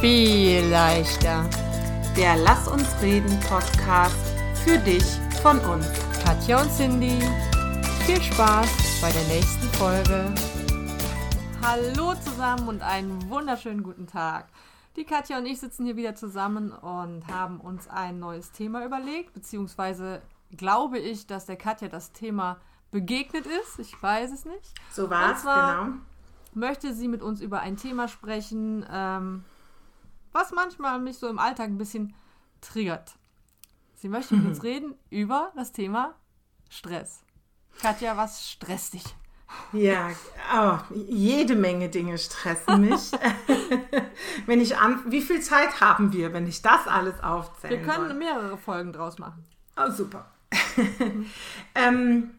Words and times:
viel 0.00 0.64
leichter. 0.66 1.44
Der 2.16 2.36
Lass 2.36 2.68
uns 2.68 2.86
reden 3.02 3.36
Podcast 3.40 4.14
für 4.64 4.78
dich 4.78 5.02
von 5.42 5.58
uns. 5.58 5.86
Katja 6.24 6.62
und 6.62 6.70
Cindy, 6.70 7.18
viel 8.06 8.22
Spaß 8.22 9.00
bei 9.02 9.10
der 9.10 9.24
nächsten 9.24 9.66
Folge. 9.76 10.32
Hallo 11.60 12.14
zusammen 12.14 12.68
und 12.68 12.82
einen 12.82 13.28
wunderschönen 13.28 13.82
guten 13.82 14.06
Tag. 14.06 14.46
Die 14.94 15.04
Katja 15.04 15.38
und 15.38 15.46
ich 15.46 15.58
sitzen 15.58 15.84
hier 15.84 15.96
wieder 15.96 16.14
zusammen 16.14 16.70
und 16.70 17.26
haben 17.26 17.58
uns 17.58 17.88
ein 17.88 18.20
neues 18.20 18.52
Thema 18.52 18.84
überlegt, 18.84 19.34
beziehungsweise 19.34 20.22
glaube 20.56 21.00
ich, 21.00 21.26
dass 21.26 21.46
der 21.46 21.56
Katja 21.56 21.88
das 21.88 22.12
Thema 22.12 22.58
begegnet 22.92 23.46
ist. 23.46 23.80
Ich 23.80 24.00
weiß 24.00 24.30
es 24.30 24.44
nicht. 24.44 24.74
So 24.92 25.10
war 25.10 25.32
es, 25.32 25.42
genau. 25.42 25.98
Möchte 26.54 26.94
sie 26.94 27.08
mit 27.08 27.20
uns 27.20 27.40
über 27.40 27.60
ein 27.60 27.76
Thema 27.76 28.06
sprechen, 28.06 28.86
ähm, 28.92 29.44
was 30.38 30.52
manchmal 30.52 31.00
mich 31.00 31.18
so 31.18 31.28
im 31.28 31.38
Alltag 31.38 31.66
ein 31.66 31.78
bisschen 31.78 32.14
triggert. 32.60 33.16
Sie 33.96 34.08
möchte 34.08 34.36
mit 34.36 34.46
uns 34.46 34.62
reden 34.62 34.94
über 35.10 35.52
das 35.56 35.72
Thema 35.72 36.14
Stress. 36.70 37.24
Katja, 37.82 38.16
was 38.16 38.48
stresst 38.48 38.94
dich? 38.94 39.04
Ja, 39.72 40.10
oh, 40.54 40.78
jede 40.94 41.56
Menge 41.56 41.88
Dinge 41.88 42.18
stressen 42.18 42.82
mich. 42.82 43.10
wenn 44.46 44.60
ich 44.60 44.76
an, 44.76 45.10
wie 45.10 45.22
viel 45.22 45.40
Zeit 45.40 45.80
haben 45.80 46.12
wir, 46.12 46.32
wenn 46.32 46.46
ich 46.46 46.60
das 46.62 46.86
alles 46.86 47.20
aufzähle? 47.22 47.78
Wir 47.78 47.82
können 47.82 48.08
soll? 48.08 48.18
mehrere 48.18 48.58
Folgen 48.58 48.92
draus 48.92 49.18
machen. 49.18 49.44
Oh, 49.76 49.90
super. 49.90 50.30
ähm, 51.74 52.30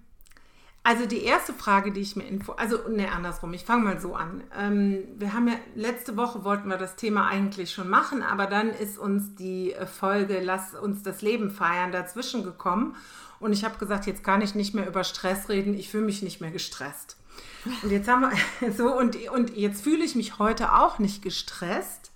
also 0.84 1.06
die 1.06 1.24
erste 1.24 1.54
Frage, 1.54 1.92
die 1.92 2.02
ich 2.02 2.16
mir 2.16 2.24
info, 2.24 2.54
also 2.54 2.78
ne 2.90 3.12
andersrum, 3.12 3.54
ich 3.54 3.66
fange 3.66 3.84
mal 3.84 4.00
so 4.00 4.16
an. 4.16 4.44
Ähm, 4.58 5.04
wir 5.18 5.34
haben 5.34 5.48
ja 5.48 5.56
letzte 5.76 6.16
Woche 6.18 6.44
wollten 6.44 6.70
wir 6.70 6.78
das 6.78 6.96
Thema 6.96 7.28
eigentlich 7.28 7.72
schon 7.72 7.90
machen, 7.90 8.24
aber 8.24 8.48
dann 8.48 8.70
ist 8.70 8.98
uns 8.98 9.36
die 9.36 9.76
Folge 10.00 10.40
Lass 10.42 10.74
uns 10.74 11.04
das 11.04 11.22
Leben 11.22 11.52
feiern 11.52 11.92
dazwischen 11.92 12.44
gekommen 12.44 12.96
und 13.40 13.54
ich 13.54 13.64
habe 13.64 13.78
gesagt, 13.78 14.06
jetzt 14.06 14.24
kann 14.24 14.42
ich 14.42 14.56
nicht 14.56 14.74
mehr 14.74 14.88
über 14.88 15.04
Stress 15.04 15.50
reden, 15.50 15.74
ich 15.74 15.90
fühle 15.90 16.06
mich 16.06 16.22
nicht 16.22 16.42
mehr 16.42 16.52
gestresst. 16.52 17.18
Und 17.84 17.92
jetzt 17.92 18.08
haben 18.08 18.22
wir 18.22 18.72
so 18.74 18.98
und, 18.98 19.16
und 19.30 19.56
jetzt 19.56 19.84
fühle 19.84 20.04
ich 20.04 20.16
mich 20.16 20.40
heute 20.40 20.74
auch 20.74 20.98
nicht 21.00 21.22
gestresst. 21.22 22.12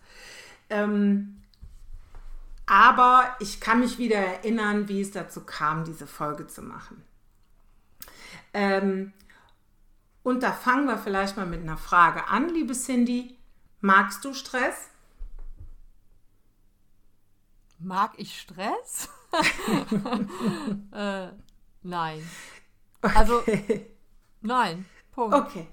Ähm, 0.70 1.42
aber 2.66 3.36
ich 3.40 3.60
kann 3.60 3.82
mich 3.82 3.98
wieder 3.98 4.16
erinnern, 4.16 4.88
wie 4.88 5.02
es 5.02 5.12
dazu 5.12 5.42
kam, 5.42 5.84
diese 5.84 6.08
Folge 6.08 6.48
zu 6.48 6.62
machen. 6.62 7.04
Ähm, 8.54 9.14
und 10.24 10.44
da 10.44 10.52
fangen 10.52 10.88
wir 10.88 10.98
vielleicht 10.98 11.36
mal 11.38 11.46
mit 11.46 11.62
einer 11.62 11.78
Frage 11.78 12.28
an, 12.28 12.50
liebe 12.50 12.74
Cindy. 12.74 13.38
Magst 13.82 14.24
du 14.24 14.34
Stress? 14.34 14.90
Mag 17.80 18.14
ich 18.18 18.40
Stress? 18.40 19.10
äh, 20.92 21.28
nein. 21.82 22.30
Okay. 23.02 23.18
Also, 23.18 23.44
nein. 24.42 24.86
Punkt. 25.12 25.36
Okay. 25.36 25.68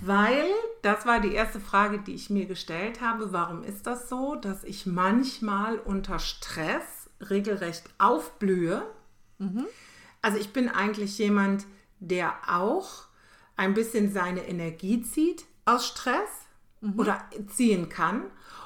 Weil, 0.00 0.44
das 0.82 1.06
war 1.06 1.20
die 1.20 1.32
erste 1.32 1.60
Frage, 1.60 1.98
die 1.98 2.14
ich 2.14 2.30
mir 2.30 2.46
gestellt 2.46 3.00
habe. 3.00 3.32
Warum 3.32 3.62
ist 3.62 3.86
das 3.86 4.08
so, 4.08 4.36
dass 4.36 4.62
ich 4.64 4.86
manchmal 4.86 5.78
unter 5.78 6.18
Stress 6.18 7.10
regelrecht 7.20 7.88
aufblühe? 7.98 8.82
Mhm. 9.38 9.66
Also 10.22 10.38
ich 10.38 10.52
bin 10.52 10.68
eigentlich 10.68 11.18
jemand, 11.18 11.66
der 12.00 12.34
auch 12.48 13.06
ein 13.56 13.74
bisschen 13.74 14.12
seine 14.12 14.46
Energie 14.46 15.02
zieht 15.02 15.44
aus 15.64 15.86
Stress 15.86 16.28
mhm. 16.80 16.98
oder 16.98 17.24
ziehen 17.48 17.88
kann 17.88 18.24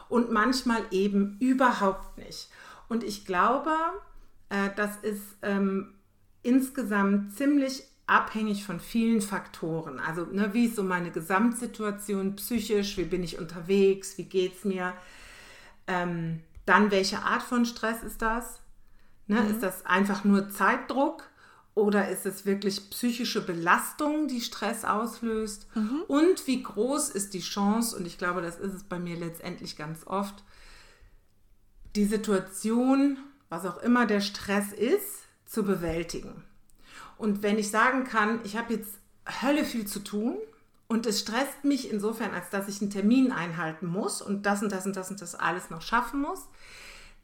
und 0.09 0.31
manchmal 0.31 0.83
eben 0.91 1.36
überhaupt 1.39 2.19
nicht. 2.19 2.48
Und 2.89 3.05
ich 3.05 3.25
glaube, 3.25 3.70
äh, 4.48 4.70
das 4.77 4.97
ist 4.98 5.23
ähm, 5.42 5.95
insgesamt 6.42 7.35
ziemlich 7.36 7.85
abhängig 8.07 8.64
von 8.64 8.80
vielen 8.80 9.20
Faktoren. 9.20 10.01
Also 10.01 10.27
ne, 10.27 10.52
wie 10.52 10.67
ist 10.67 10.77
so 10.77 10.83
meine 10.83 11.12
Gesamtsituation 11.12 12.35
psychisch, 12.36 12.97
wie 12.97 13.05
bin 13.05 13.23
ich 13.23 13.39
unterwegs, 13.39 14.18
wie 14.18 14.24
geht 14.24 14.57
es 14.57 14.64
mir. 14.64 14.92
Ähm, 15.86 16.41
dann 16.67 16.91
welche 16.91 17.20
Art 17.20 17.42
von 17.42 17.64
Stress 17.64 18.02
ist 18.02 18.20
das? 18.20 18.61
Ne, 19.29 19.41
mhm. 19.41 19.51
Ist 19.51 19.62
das 19.62 19.86
einfach 19.86 20.24
nur 20.24 20.51
Zeitdruck? 20.51 21.30
Oder 21.75 22.08
ist 22.08 22.27
es 22.27 22.45
wirklich 22.45 22.91
psychische 22.91 23.45
Belastung, 23.45 24.29
die 24.29 24.41
Stress 24.41 24.85
auslöst? 24.85 25.67
Mhm. 25.75 26.03
Und 26.08 26.47
wie 26.47 26.63
groß 26.63 27.11
ist 27.11 27.33
die 27.33 27.41
Chance, 27.41 27.97
und 27.97 28.07
ich 28.07 28.19
glaube, 28.19 28.42
das 28.42 28.58
ist 28.58 28.75
es 28.75 28.85
bei 28.85 28.98
mir 28.98 29.17
letztendlich 29.17 29.77
ganz 29.77 30.07
oft, 30.07 30.42
die 31.97 32.05
Situation, 32.05 33.19
was 33.48 33.67
auch 33.67 33.79
immer 33.79 34.07
der 34.07 34.20
Stress 34.20 34.73
ist, 34.73 35.27
zu 35.47 35.64
bewältigen. 35.64 36.45
Und 37.19 37.42
wenn 37.42 37.59
ich 37.59 37.70
sagen 37.70 38.05
kann, 38.05 38.41
ich 38.45 38.57
habe 38.57 38.75
jetzt 38.75 38.95
Hölle 39.42 39.64
viel 39.64 39.86
zu 39.86 40.01
tun 40.01 40.39
und 40.89 41.07
es 41.07 41.20
stresst 41.20 41.64
mich 41.64 41.91
insofern, 41.91 42.33
als 42.33 42.51
dass 42.51 42.69
ich 42.69 42.80
einen 42.80 42.91
Termin 42.91 43.33
einhalten 43.33 43.86
muss 43.86 44.23
und 44.23 44.47
das 44.47 44.63
und 44.63 44.73
das 44.73 44.86
und 44.86 44.97
das 44.97 45.11
und 45.11 45.20
das 45.20 45.35
alles 45.35 45.70
noch 45.70 45.83
schaffen 45.83 46.20
muss, 46.20 46.47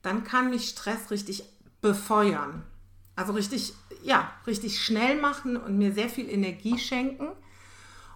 dann 0.03 0.25
kann 0.25 0.51
mich 0.51 0.69
Stress 0.69 1.11
richtig 1.11 1.45
befeuern. 1.81 2.63
Also 3.17 3.33
richtig, 3.33 3.73
ja, 4.03 4.31
richtig 4.47 4.81
schnell 4.83 5.21
machen 5.21 5.57
und 5.57 5.79
mir 5.79 5.93
sehr 5.93 6.09
viel 6.09 6.29
Energie 6.29 6.79
schenken. 6.79 7.29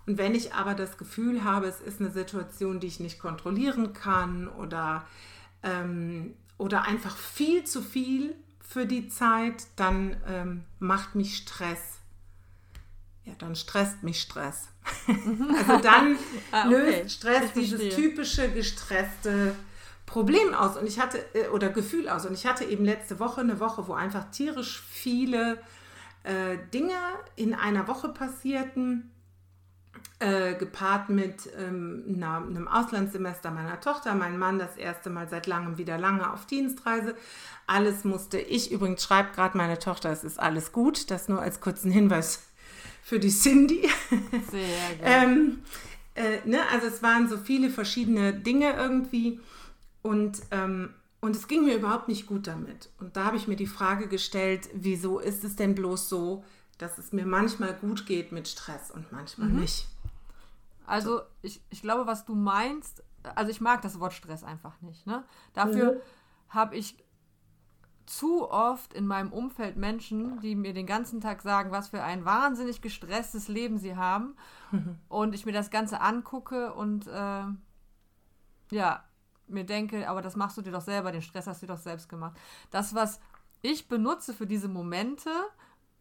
Und 0.07 0.19
wenn 0.19 0.35
ich 0.35 0.55
aber 0.55 0.75
das 0.75 0.99
Gefühl 0.99 1.45
habe, 1.45 1.67
es 1.67 1.81
ist 1.81 2.01
eine 2.01 2.11
Situation, 2.11 2.81
die 2.81 2.87
ich 2.87 3.01
nicht 3.01 3.19
kontrollieren 3.19 3.93
kann 3.93 4.49
oder, 4.49 5.07
ähm, 5.63 6.35
oder 6.59 6.83
einfach 6.83 7.17
viel 7.17 7.65
zu 7.65 7.83
viel 7.83 8.35
für 8.61 8.87
die 8.87 9.09
Zeit, 9.09 9.67
dann 9.77 10.17
ähm, 10.27 10.65
macht 10.79 11.15
mich 11.15 11.37
Stress. 11.37 11.99
Ja, 13.25 13.35
dann 13.39 13.55
stresst 13.55 14.03
mich 14.03 14.21
Stress. 14.21 14.69
also 15.07 15.83
dann 15.83 16.17
ah, 16.51 16.67
okay. 16.67 17.03
löst 17.03 17.17
Stress 17.17 17.53
dieses 17.53 17.95
typische 17.95 18.51
gestresste 18.51 19.55
Problem 20.11 20.55
aus 20.55 20.77
und 20.77 20.87
ich 20.87 20.99
hatte 20.99 21.19
äh, 21.35 21.49
oder 21.49 21.69
Gefühl 21.69 22.09
aus 22.09 22.27
und 22.27 22.35
ich 22.35 22.47
hatte 22.47 22.65
eben 22.65 22.85
letzte 22.85 23.21
Woche 23.21 23.41
eine 23.41 23.61
Woche, 23.61 23.87
wo 23.87 23.95
einfach 23.95 24.31
tierisch 24.31 24.83
viele 24.91 25.59
äh, 26.25 26.59
Dinge 26.75 26.97
in 27.37 27.55
einer 27.55 27.87
Woche 27.87 28.09
passierten, 28.09 29.11
äh, 30.19 30.55
gepaart 30.55 31.09
mit 31.09 31.49
ähm, 31.59 32.05
einer, 32.09 32.39
einem 32.39 32.69
Auslandssemester 32.69 33.51
meiner 33.51 33.81
Tochter, 33.81 34.15
mein 34.15 34.39
Mann 34.39 34.59
das 34.59 34.77
erste 34.77 35.11
Mal 35.11 35.29
seit 35.29 35.47
langem 35.47 35.79
wieder 35.79 35.97
lange 35.97 36.33
auf 36.33 36.45
Dienstreise. 36.47 37.15
Alles 37.67 38.05
musste 38.05 38.39
ich, 38.39 38.71
übrigens 38.71 39.03
schreibt 39.03 39.35
gerade 39.35 39.57
meine 39.57 39.79
Tochter, 39.79 40.11
es 40.11 40.25
ist 40.25 40.39
alles 40.39 40.73
gut, 40.73 41.11
das 41.11 41.29
nur 41.29 41.41
als 41.41 41.61
kurzen 41.61 41.91
Hinweis 41.91 42.43
für 43.03 43.19
die 43.19 43.31
Cindy. 43.31 43.89
Sehr 44.51 44.97
gut. 44.99 45.01
ähm, 45.05 45.63
äh, 46.15 46.47
ne, 46.47 46.61
also 46.73 46.89
es 46.89 47.03
waren 47.03 47.29
so 47.29 47.39
viele 47.39 47.71
verschiedene 47.71 48.35
Dinge 48.35 48.75
irgendwie. 48.75 49.41
Und, 50.03 50.43
ähm, 50.51 50.95
und 51.21 51.37
es 51.37 51.49
ging 51.49 51.65
mir 51.65 51.77
überhaupt 51.77 52.09
nicht 52.09 52.27
gut 52.27 52.47
damit. 52.47 52.91
Und 52.99 53.17
da 53.17 53.25
habe 53.25 53.37
ich 53.37 53.49
mir 53.49 53.57
die 53.57 53.67
Frage 53.67 54.09
gestellt, 54.09 54.69
wieso 54.75 55.19
ist 55.19 55.45
es 55.45 55.57
denn 55.57 55.75
bloß 55.75 56.09
so, 56.09 56.45
dass 56.79 56.99
es 56.99 57.13
mir 57.13 57.27
manchmal 57.27 57.75
gut 57.75 58.07
geht 58.07 58.33
mit 58.33 58.49
Stress 58.49 58.91
und 58.91 59.13
manchmal 59.13 59.49
mhm. 59.49 59.61
nicht. 59.61 59.87
Also 60.87 61.21
ich, 61.43 61.63
ich 61.71 61.83
glaube, 61.83 62.07
was 62.07 62.25
du 62.25 62.35
meinst, 62.35 63.05
also 63.35 63.51
ich 63.51 63.61
mag 63.61 63.83
das 63.83 64.01
Wort 64.01 64.13
Stress 64.13 64.43
einfach 64.43 64.81
nicht. 64.81 65.07
Ne? 65.07 65.25
Dafür 65.53 65.93
mhm. 65.93 65.99
habe 66.49 66.77
ich 66.77 67.05
zu 68.07 68.51
oft 68.51 68.93
in 68.93 69.07
meinem 69.07 69.33
Umfeld 69.33 69.77
Menschen, 69.77 70.41
die 70.41 70.57
mir 70.57 70.73
den 70.75 70.87
ganzen 70.87 71.21
Tag 71.21 71.43
sagen, 71.43 71.71
was 71.71 71.91
für 71.91 72.03
ein 72.03 72.25
wahnsinnig 72.25 72.83
gestresstes 72.83 73.47
Leben 73.47 73.79
sie 73.79 73.95
haben. 73.95 74.35
Mhm. 74.73 74.99
Und 75.09 75.35
ich 75.35 75.47
mir 75.47 75.53
das 75.53 75.71
Ganze 75.71 76.01
angucke 76.01 76.73
und 76.75 77.07
äh, 77.07 77.45
ja, 78.73 79.05
mir 79.51 79.65
denke, 79.65 80.09
aber 80.09 80.23
das 80.23 80.37
machst 80.37 80.57
du 80.57 80.63
dir 80.63 80.73
doch 80.73 80.81
selber, 80.81 81.13
den 81.13 81.23
Stress 81.23 81.47
hast 81.47 81.63
du 81.63 81.67
dir 81.67 81.75
doch 81.75 81.81
selbst 81.81 82.09
gemacht. 82.09 82.39
Das, 82.71 82.95
was 82.95 83.21
ich 83.63 83.89
benutze 83.89 84.35
für 84.35 84.47
diese 84.47 84.69
Momente, 84.69 85.31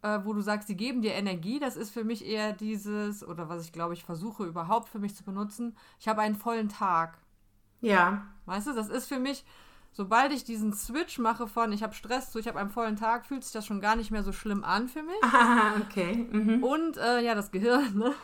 äh, 0.02 0.20
wo 0.24 0.32
du 0.32 0.40
sagst, 0.40 0.68
sie 0.68 0.76
geben 0.76 1.02
dir 1.02 1.12
Energie, 1.12 1.58
das 1.58 1.76
ist 1.76 1.90
für 1.90 2.04
mich 2.04 2.26
eher 2.26 2.52
dieses, 2.52 3.26
oder 3.26 3.48
was 3.48 3.64
ich 3.64 3.72
glaube, 3.72 3.94
ich 3.94 4.04
versuche 4.04 4.44
überhaupt 4.44 4.88
für 4.88 4.98
mich 4.98 5.14
zu 5.14 5.24
benutzen, 5.24 5.76
ich 5.98 6.08
habe 6.08 6.22
einen 6.22 6.36
vollen 6.36 6.68
Tag. 6.68 7.18
Ja. 7.80 8.26
Weißt 8.46 8.66
du, 8.66 8.72
das 8.72 8.88
ist 8.88 9.06
für 9.06 9.18
mich, 9.18 9.44
sobald 9.92 10.32
ich 10.32 10.44
diesen 10.44 10.72
Switch 10.72 11.18
mache 11.18 11.46
von, 11.46 11.72
ich 11.72 11.82
habe 11.82 11.94
Stress 11.94 12.30
zu, 12.30 12.38
ich 12.38 12.48
habe 12.48 12.58
einen 12.58 12.70
vollen 12.70 12.96
Tag, 12.96 13.26
fühlt 13.26 13.44
sich 13.44 13.52
das 13.52 13.66
schon 13.66 13.80
gar 13.80 13.96
nicht 13.96 14.10
mehr 14.10 14.22
so 14.22 14.32
schlimm 14.32 14.64
an 14.64 14.88
für 14.88 15.02
mich. 15.02 15.22
Ah, 15.22 15.72
okay. 15.80 16.28
Mhm. 16.30 16.62
Und 16.62 16.96
äh, 16.96 17.20
ja, 17.20 17.34
das 17.34 17.50
Gehirn, 17.50 17.96
ne? 17.96 18.14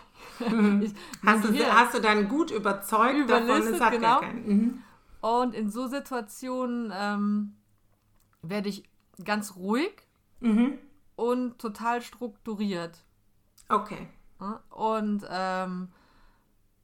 Mhm. 0.49 0.83
Ich, 0.83 0.93
hast, 1.25 1.45
du, 1.45 1.53
Gehirn 1.53 1.73
hast 1.73 1.95
du 1.95 2.01
dann 2.01 2.29
gut 2.29 2.51
überzeugt 2.51 3.29
davon, 3.29 3.63
es 3.63 3.81
hat 3.81 3.93
genau. 3.93 4.07
gar 4.07 4.21
keinen. 4.21 4.47
Mhm. 4.47 4.83
Und 5.27 5.57
in 5.57 5.71
so 5.71 5.89
Situationen 5.89 6.93
ähm, 6.95 7.57
werde 8.43 8.69
ich 8.69 8.85
ganz 9.25 9.57
ruhig 9.57 10.07
mhm. 10.39 10.79
und 11.17 11.59
total 11.59 12.01
strukturiert. 12.01 13.03
Okay. 13.69 14.07
Und 14.71 15.27
ähm, 15.29 15.89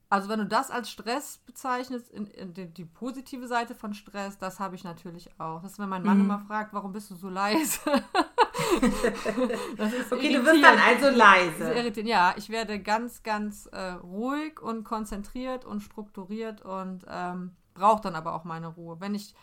Also 0.09 0.27
wenn 0.27 0.39
du 0.39 0.45
das 0.45 0.71
als 0.71 0.91
Stress 0.91 1.37
bezeichnest, 1.45 2.11
in, 2.11 2.27
in 2.27 2.53
die, 2.53 2.67
die, 2.67 2.83
positive 2.83 3.47
Seite 3.47 3.75
von 3.75 3.93
Stress, 3.93 4.37
das 4.37 4.59
habe 4.59 4.75
ich 4.75 4.83
natürlich 4.83 5.29
auch. 5.39 5.61
Das 5.61 5.71
ist, 5.71 5.79
wenn 5.79 5.87
mein 5.87 6.03
Mann 6.03 6.17
mhm. 6.17 6.25
immer 6.25 6.39
fragt, 6.39 6.73
warum 6.73 6.91
bist 6.91 7.11
du 7.11 7.15
so 7.15 7.29
leise? 7.29 7.79
okay, 10.11 10.33
du 10.33 10.45
wirst 10.45 10.61
dann 10.61 10.79
also 10.79 11.09
leise. 11.17 12.01
Ja, 12.01 12.33
ich 12.35 12.49
werde 12.49 12.81
ganz, 12.81 13.23
ganz 13.23 13.67
äh, 13.67 13.91
ruhig 13.91 14.61
und 14.61 14.83
konzentriert 14.83 15.63
und 15.63 15.79
strukturiert 15.79 16.61
und 16.61 17.05
ähm, 17.09 17.55
brauche 17.73 18.01
dann 18.01 18.15
aber 18.15 18.33
auch 18.33 18.43
meine 18.43 18.67
Ruhe. 18.67 18.99
Wenn 18.99 19.15
ich, 19.15 19.33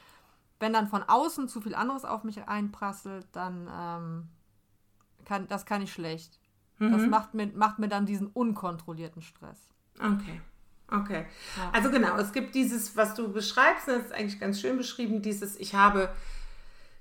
wenn 0.59 0.73
dann 0.73 0.89
von 0.89 1.03
außen 1.03 1.49
zu 1.49 1.61
viel 1.61 1.75
anderes 1.75 2.05
auf 2.05 2.25
mich 2.25 2.47
einprasselt, 2.47 3.27
dann 3.33 3.69
ähm, 3.73 4.29
kann 5.25 5.49
das 5.49 5.67
kann 5.67 5.83
ich 5.83 5.93
schlecht. 5.93 6.41
Mhm. 6.79 6.93
Das 6.93 7.03
macht 7.07 7.35
mir, 7.35 7.47
macht 7.49 7.79
mir 7.79 7.89
dann 7.89 8.07
diesen 8.07 8.29
unkontrollierten 8.29 9.23
Stress. 9.23 9.69
Okay. 9.99 10.41
Okay. 10.91 11.27
Ja. 11.57 11.71
Also 11.73 11.91
genau, 11.91 12.17
es 12.17 12.33
gibt 12.33 12.55
dieses, 12.55 12.97
was 12.97 13.15
du 13.15 13.33
beschreibst, 13.33 13.87
das 13.87 14.07
ist 14.07 14.13
eigentlich 14.13 14.41
ganz 14.41 14.61
schön 14.61 14.77
beschrieben, 14.77 15.23
dieses, 15.23 15.57
ich 15.57 15.75
habe 15.75 16.13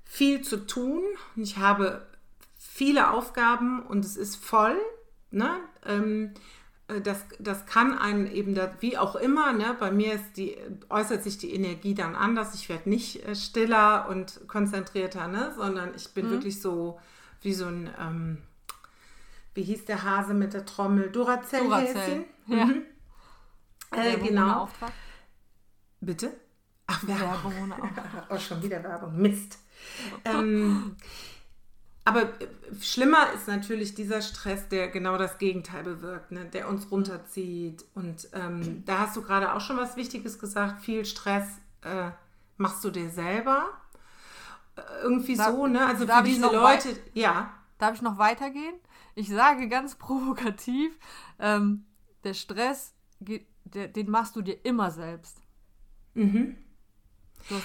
viel 0.04 0.42
zu 0.42 0.64
tun, 0.66 1.02
ich 1.34 1.58
habe 1.58 2.06
viele 2.56 3.10
Aufgaben 3.10 3.82
und 3.82 4.04
es 4.04 4.16
ist 4.16 4.36
voll. 4.36 4.76
Ne? 5.30 5.56
Ähm, 5.84 6.34
äh, 6.34 6.38
das, 7.02 7.24
das 7.38 7.66
kann 7.66 7.96
einen 7.96 8.26
eben, 8.26 8.54
da, 8.54 8.74
wie 8.80 8.98
auch 8.98 9.14
immer, 9.14 9.52
ne? 9.52 9.76
bei 9.78 9.90
mir 9.90 10.14
ist 10.14 10.36
die, 10.36 10.56
äußert 10.88 11.22
sich 11.22 11.38
die 11.38 11.54
Energie 11.54 11.94
dann 11.94 12.14
anders. 12.14 12.54
Ich 12.54 12.68
werde 12.68 12.88
nicht 12.88 13.24
äh, 13.26 13.34
stiller 13.34 14.08
und 14.08 14.48
konzentrierter, 14.48 15.28
ne? 15.28 15.52
sondern 15.56 15.94
ich 15.94 16.12
bin 16.14 16.26
mhm. 16.26 16.30
wirklich 16.30 16.60
so 16.60 16.98
wie 17.42 17.54
so 17.54 17.66
ein, 17.66 17.90
ähm, 17.98 18.38
wie 19.54 19.62
hieß 19.62 19.84
der 19.84 20.02
Hase 20.02 20.34
mit 20.34 20.52
der 20.54 20.64
Trommel? 20.64 21.10
Duracell-Häschen. 21.10 21.68
Duracell. 21.68 22.24
Ja. 22.46 22.64
Mhm. 22.66 22.82
Äh, 23.92 24.16
genau. 24.18 24.68
Bitte? 26.00 26.32
Ach, 26.86 27.06
Werbung. 27.06 27.28
Werbung 27.28 27.62
ohne 27.62 27.82
Auftrag. 27.82 28.26
oh, 28.30 28.38
schon 28.38 28.62
wieder 28.62 28.82
Werbung. 28.82 29.16
Mist. 29.20 29.58
ähm, 30.24 30.96
aber 32.04 32.22
äh, 32.22 32.48
schlimmer 32.80 33.32
ist 33.34 33.48
natürlich 33.48 33.94
dieser 33.94 34.22
Stress, 34.22 34.68
der 34.68 34.88
genau 34.88 35.18
das 35.18 35.38
Gegenteil 35.38 35.84
bewirkt, 35.84 36.32
ne? 36.32 36.46
der 36.46 36.68
uns 36.68 36.90
runterzieht. 36.90 37.84
Und 37.94 38.28
ähm, 38.32 38.82
da 38.86 39.00
hast 39.00 39.16
du 39.16 39.22
gerade 39.22 39.54
auch 39.54 39.60
schon 39.60 39.76
was 39.76 39.96
Wichtiges 39.96 40.38
gesagt. 40.38 40.82
Viel 40.82 41.04
Stress 41.04 41.46
äh, 41.82 42.10
machst 42.56 42.82
du 42.84 42.90
dir 42.90 43.10
selber. 43.10 43.68
Äh, 44.76 44.80
irgendwie 45.02 45.36
darf, 45.36 45.54
so, 45.54 45.66
ne? 45.66 45.86
Also 45.86 46.06
für 46.06 46.22
diese 46.22 46.46
Leute, 46.46 46.88
ja. 47.14 47.52
Darf 47.78 47.94
ich 47.94 48.02
noch 48.02 48.18
weitergehen? 48.18 48.74
Ich 49.14 49.28
sage 49.28 49.68
ganz 49.68 49.94
provokativ, 49.96 50.98
ähm, 51.38 51.84
der 52.24 52.34
Stress 52.34 52.94
geht 53.20 53.46
den 53.74 54.10
machst 54.10 54.36
du 54.36 54.42
dir 54.42 54.64
immer 54.64 54.90
selbst. 54.90 55.38
Mhm. 56.14 56.56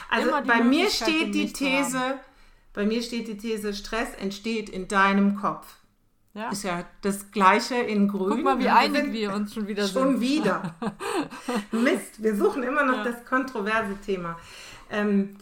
Also 0.09 0.31
bei 0.45 0.63
mir 0.63 0.89
steht 0.89 1.35
die 1.35 1.51
These, 1.51 2.19
bei 2.75 2.85
mir 2.85 3.01
steht 3.01 3.27
die 3.27 3.37
These, 3.37 3.73
Stress 3.73 4.13
entsteht 4.19 4.69
in 4.69 4.87
deinem 4.87 5.37
Kopf. 5.37 5.77
Ja. 6.33 6.49
Ist 6.49 6.63
ja 6.63 6.85
das 7.01 7.31
Gleiche 7.31 7.75
in 7.75 8.09
Grün. 8.09 8.29
Guck 8.29 8.43
mal, 8.43 8.59
wie 8.59 8.67
einig 8.67 9.13
wir 9.13 9.33
uns 9.33 9.53
schon 9.53 9.67
wieder 9.67 9.87
schon 9.87 9.93
sind. 9.93 10.11
Schon 10.11 10.21
wieder. 10.21 10.75
Mist, 11.71 12.21
wir 12.21 12.35
suchen 12.35 12.61
immer 12.63 12.83
noch 12.83 12.97
ja. 12.97 13.03
das 13.05 13.23
kontroverse 13.23 13.95
Thema. 14.05 14.37
Ähm, 14.91 15.37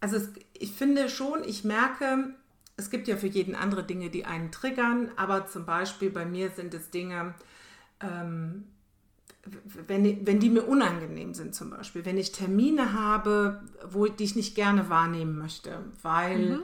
also 0.00 0.16
es, 0.16 0.28
ich 0.52 0.72
finde 0.72 1.08
schon, 1.08 1.42
ich 1.44 1.64
merke, 1.64 2.34
es 2.76 2.90
gibt 2.90 3.08
ja 3.08 3.16
für 3.16 3.28
jeden 3.28 3.54
andere 3.54 3.82
Dinge, 3.82 4.10
die 4.10 4.26
einen 4.26 4.52
triggern, 4.52 5.10
aber 5.16 5.46
zum 5.46 5.64
Beispiel 5.64 6.10
bei 6.10 6.26
mir 6.26 6.50
sind 6.50 6.74
es 6.74 6.90
Dinge, 6.90 7.34
ähm, 8.00 8.66
wenn, 9.86 10.26
wenn 10.26 10.40
die 10.40 10.50
mir 10.50 10.62
unangenehm 10.62 11.34
sind 11.34 11.54
zum 11.54 11.70
Beispiel, 11.70 12.04
wenn 12.04 12.18
ich 12.18 12.32
Termine 12.32 12.92
habe, 12.92 13.62
wo 13.88 14.06
die 14.06 14.24
ich 14.24 14.36
nicht 14.36 14.54
gerne 14.54 14.90
wahrnehmen 14.90 15.38
möchte, 15.38 15.84
weil, 16.02 16.38
mhm. 16.38 16.62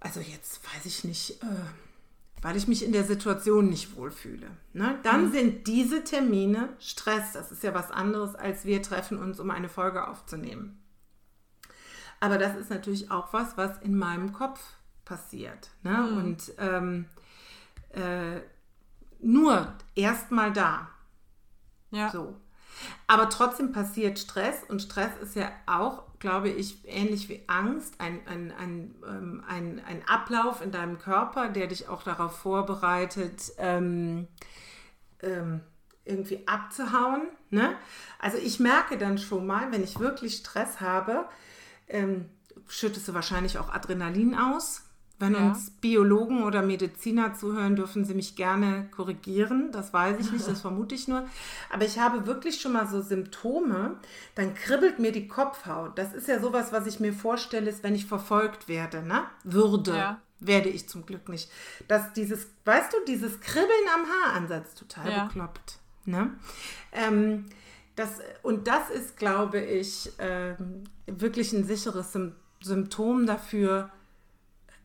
also 0.00 0.20
jetzt 0.20 0.60
weiß 0.74 0.86
ich 0.86 1.04
nicht, 1.04 1.42
äh, 1.42 1.46
weil 2.42 2.56
ich 2.56 2.68
mich 2.68 2.84
in 2.84 2.92
der 2.92 3.04
Situation 3.04 3.68
nicht 3.68 3.96
wohlfühle, 3.96 4.48
ne? 4.74 4.98
dann 5.02 5.26
mhm. 5.26 5.32
sind 5.32 5.66
diese 5.66 6.04
Termine 6.04 6.68
Stress. 6.78 7.32
Das 7.32 7.50
ist 7.50 7.62
ja 7.62 7.74
was 7.74 7.90
anderes, 7.90 8.34
als 8.34 8.66
wir 8.66 8.82
treffen 8.82 9.18
uns, 9.18 9.40
um 9.40 9.50
eine 9.50 9.68
Folge 9.68 10.06
aufzunehmen. 10.06 10.78
Aber 12.20 12.38
das 12.38 12.56
ist 12.56 12.70
natürlich 12.70 13.10
auch 13.10 13.32
was, 13.32 13.56
was 13.56 13.78
in 13.82 13.96
meinem 13.96 14.32
Kopf 14.32 14.60
passiert. 15.04 15.70
Ne? 15.82 15.96
Mhm. 15.96 16.16
Und 16.18 16.52
ähm, 16.58 17.04
äh, 17.90 18.40
nur 19.20 19.72
erstmal 19.94 20.52
da. 20.52 20.90
Ja. 21.90 22.10
So. 22.10 22.36
Aber 23.06 23.30
trotzdem 23.30 23.72
passiert 23.72 24.18
Stress 24.18 24.62
und 24.68 24.82
Stress 24.82 25.16
ist 25.22 25.34
ja 25.34 25.50
auch, 25.66 26.02
glaube 26.18 26.48
ich, 26.48 26.86
ähnlich 26.86 27.28
wie 27.28 27.42
Angst, 27.46 28.00
ein, 28.00 28.20
ein, 28.26 28.52
ein, 28.52 28.94
ähm, 29.06 29.44
ein, 29.48 29.82
ein 29.86 30.06
Ablauf 30.06 30.60
in 30.60 30.72
deinem 30.72 30.98
Körper, 30.98 31.48
der 31.48 31.68
dich 31.68 31.88
auch 31.88 32.02
darauf 32.02 32.36
vorbereitet, 32.36 33.52
ähm, 33.58 34.28
ähm, 35.22 35.60
irgendwie 36.04 36.46
abzuhauen. 36.46 37.28
Ne? 37.50 37.76
Also 38.18 38.38
ich 38.38 38.60
merke 38.60 38.98
dann 38.98 39.18
schon 39.18 39.46
mal, 39.46 39.72
wenn 39.72 39.82
ich 39.82 39.98
wirklich 39.98 40.36
Stress 40.36 40.80
habe, 40.80 41.28
ähm, 41.88 42.28
schüttest 42.68 43.08
du 43.08 43.14
wahrscheinlich 43.14 43.58
auch 43.58 43.72
Adrenalin 43.72 44.34
aus. 44.34 44.82
Wenn 45.18 45.32
ja. 45.32 45.48
uns 45.48 45.70
Biologen 45.70 46.42
oder 46.44 46.60
Mediziner 46.60 47.34
zuhören, 47.34 47.74
dürfen 47.74 48.04
sie 48.04 48.12
mich 48.12 48.36
gerne 48.36 48.88
korrigieren. 48.94 49.72
Das 49.72 49.94
weiß 49.94 50.18
ich 50.20 50.30
nicht, 50.30 50.46
das 50.46 50.60
vermute 50.60 50.94
ich 50.94 51.08
nur. 51.08 51.26
Aber 51.72 51.84
ich 51.86 51.98
habe 51.98 52.26
wirklich 52.26 52.60
schon 52.60 52.72
mal 52.72 52.86
so 52.86 53.00
Symptome, 53.00 53.96
dann 54.34 54.54
kribbelt 54.54 54.98
mir 54.98 55.12
die 55.12 55.26
Kopfhaut. 55.26 55.98
Das 55.98 56.12
ist 56.12 56.28
ja 56.28 56.38
sowas, 56.38 56.70
was 56.70 56.86
ich 56.86 57.00
mir 57.00 57.14
vorstelle, 57.14 57.70
ist, 57.70 57.82
wenn 57.82 57.94
ich 57.94 58.04
verfolgt 58.04 58.68
werde, 58.68 59.02
ne? 59.02 59.22
Würde. 59.44 59.96
Ja. 59.96 60.20
Werde 60.38 60.68
ich 60.68 60.86
zum 60.86 61.06
Glück 61.06 61.30
nicht. 61.30 61.50
Dass 61.88 62.12
dieses, 62.12 62.48
weißt 62.66 62.92
du, 62.92 62.96
dieses 63.08 63.40
Kribbeln 63.40 63.70
am 63.94 64.06
Haaransatz 64.06 64.74
total 64.74 65.10
ja. 65.10 65.24
bekloppt. 65.24 65.78
Ne? 66.04 66.30
Ähm, 66.92 67.46
das, 67.96 68.20
und 68.42 68.68
das 68.68 68.90
ist, 68.90 69.16
glaube 69.16 69.60
ich, 69.60 70.12
ähm, 70.18 70.84
wirklich 71.06 71.54
ein 71.54 71.64
sicheres 71.64 72.16
Symptom 72.60 73.26
dafür, 73.26 73.90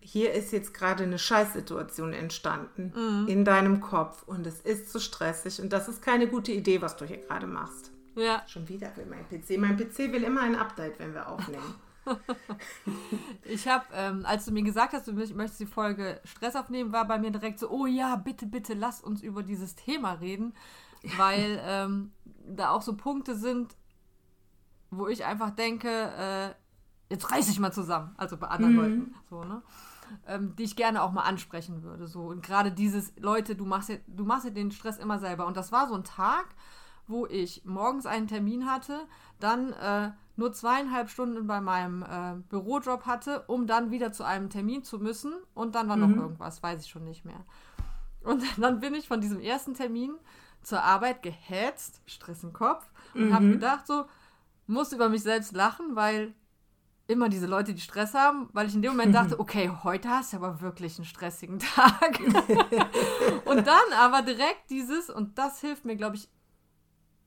hier 0.01 0.33
ist 0.33 0.51
jetzt 0.51 0.74
gerade 0.74 1.03
eine 1.03 1.19
Scheißsituation 1.19 2.13
entstanden 2.13 2.92
mhm. 2.95 3.27
in 3.27 3.45
deinem 3.45 3.80
Kopf 3.80 4.24
und 4.24 4.45
es 4.45 4.59
ist 4.62 4.92
zu 4.92 5.00
stressig 5.00 5.62
und 5.62 5.71
das 5.71 5.88
ist 5.88 6.01
keine 6.01 6.27
gute 6.27 6.51
Idee, 6.51 6.81
was 6.81 6.98
du 6.98 7.06
hier 7.06 7.18
gerade 7.18 7.48
machst. 7.48 7.92
Ja. 8.15 8.44
Schon 8.48 8.68
wieder 8.68 8.92
will 8.98 9.06
mein 9.06 9.27
PC. 9.30 9.57
Mein 9.57 9.77
PC 9.77 10.12
will 10.12 10.24
immer 10.24 10.42
ein 10.42 10.56
Update, 10.56 11.00
wenn 11.00 11.13
wir 11.13 11.30
aufnehmen. 11.30 11.75
ich 13.43 13.67
habe, 13.67 13.86
ähm, 13.93 14.25
als 14.25 14.46
du 14.46 14.51
mir 14.51 14.63
gesagt 14.63 14.93
hast, 14.93 15.08
du 15.08 15.13
möchtest 15.13 15.60
die 15.60 15.65
Folge 15.65 16.20
Stress 16.24 16.55
aufnehmen, 16.55 16.91
war 16.91 17.08
bei 17.08 17.20
mir 17.20 17.31
direkt 17.31 17.60
so, 17.60 17.70
oh 17.70 17.86
ja, 17.86 18.15
bitte, 18.15 18.48
bitte, 18.48 18.74
lass 18.74 19.01
uns 19.01 19.22
über 19.22 19.43
dieses 19.43 19.75
Thema 19.75 20.13
reden, 20.13 20.53
weil 21.17 21.62
ähm, 21.65 22.12
da 22.48 22.72
auch 22.72 22.81
so 22.81 22.96
Punkte 22.96 23.36
sind, 23.36 23.75
wo 24.89 25.08
ich 25.08 25.25
einfach 25.25 25.51
denke, 25.51 25.89
äh, 25.89 27.13
jetzt 27.13 27.31
reiß 27.31 27.50
ich 27.50 27.60
mal 27.60 27.72
zusammen, 27.72 28.13
also 28.17 28.36
bei 28.38 28.48
anderen 28.48 28.74
mhm. 28.74 28.79
Leuten, 28.79 29.15
so, 29.29 29.43
ne? 29.43 29.62
Ähm, 30.27 30.56
die 30.56 30.63
ich 30.63 30.75
gerne 30.75 31.01
auch 31.01 31.12
mal 31.12 31.24
ansprechen 31.24 31.84
würde. 31.84 32.08
So. 32.08 32.22
Und 32.24 32.44
gerade 32.44 32.72
dieses, 32.72 33.13
Leute, 33.18 33.56
du 33.56 33.65
machst, 33.65 33.89
ja, 33.89 33.96
du 34.08 34.24
machst 34.24 34.46
ja 34.46 34.51
den 34.51 34.72
Stress 34.72 34.98
immer 34.98 35.20
selber. 35.20 35.46
Und 35.48 35.58
das 35.58 35.72
war 35.72 35.88
so 35.88 35.96
ein 35.96 36.03
Tag, 36.03 36.48
wo 37.08 37.25
ich 37.25 37.65
morgens 37.65 38.06
einen 38.06 38.27
Termin 38.27 38.70
hatte, 38.70 39.01
dann 39.39 39.74
äh, 39.74 40.12
nur 40.36 40.53
zweieinhalb 40.53 41.10
Stunden 41.10 41.46
bei 41.48 41.62
meinem 41.62 42.03
äh, 42.03 42.36
Bürojob 42.50 43.06
hatte, 43.06 43.44
um 43.48 43.68
dann 43.68 43.91
wieder 43.91 44.12
zu 44.12 44.24
einem 44.24 44.50
Termin 44.50 44.84
zu 44.84 45.00
müssen. 45.00 45.34
Und 45.53 45.75
dann 45.75 45.89
war 45.89 45.98
mhm. 45.98 46.10
noch 46.10 46.22
irgendwas, 46.22 46.63
weiß 46.63 46.84
ich 46.84 46.89
schon 46.89 47.03
nicht 47.03 47.25
mehr. 47.25 47.46
Und 48.24 48.44
dann 48.58 48.80
bin 48.80 48.94
ich 48.96 49.08
von 49.08 49.22
diesem 49.22 49.39
ersten 49.39 49.74
Termin 49.74 50.13
zur 50.63 50.84
Arbeit 50.84 51.24
gehetzt, 51.24 52.01
Stress 52.06 52.44
im 52.44 52.53
Kopf, 52.53 52.86
und 53.13 53.30
mhm. 53.30 53.34
habe 53.34 53.50
gedacht, 53.51 53.88
so, 53.88 54.06
muss 54.68 54.94
über 54.94 55.10
mich 55.10 55.24
selbst 55.24 55.53
lachen, 55.53 55.96
weil 55.96 56.34
immer 57.12 57.30
diese 57.30 57.46
Leute, 57.46 57.74
die 57.74 57.82
Stress 57.82 58.13
haben, 58.13 58.50
weil 58.53 58.68
ich 58.68 58.75
in 58.75 58.82
dem 58.82 58.91
Moment 58.91 59.13
dachte, 59.13 59.39
okay, 59.39 59.70
heute 59.84 60.10
hast 60.10 60.34
du 60.34 60.38
aber 60.38 60.62
wirklich 60.62 60.98
einen 60.98 61.06
stressigen 61.06 61.60
Tag. 61.60 62.20
und 63.46 63.68
dann 63.68 63.94
aber 64.00 64.22
direkt 64.22 64.70
dieses, 64.70 65.10
und 65.10 65.38
das 65.38 65.60
hilft 65.62 65.86
mir, 65.86 65.96
glaube 65.96 66.15
ich, 66.15 66.30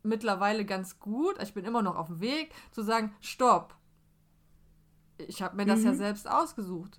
mittlerweile 0.03 0.65
ganz 0.65 0.99
gut, 0.99 1.41
ich 1.43 1.55
bin 1.55 1.65
immer 1.65 1.83
noch 1.83 1.97
auf 1.97 2.09
dem 2.09 2.21
Weg, 2.21 2.53
zu 2.73 2.83
sagen, 2.83 3.15
stopp. 3.21 3.75
Ich 5.19 5.43
habe 5.43 5.57
mir 5.57 5.67
das 5.67 5.81
mhm. 5.81 5.87
ja 5.87 5.95
selbst 5.95 6.29
ausgesucht. 6.29 6.99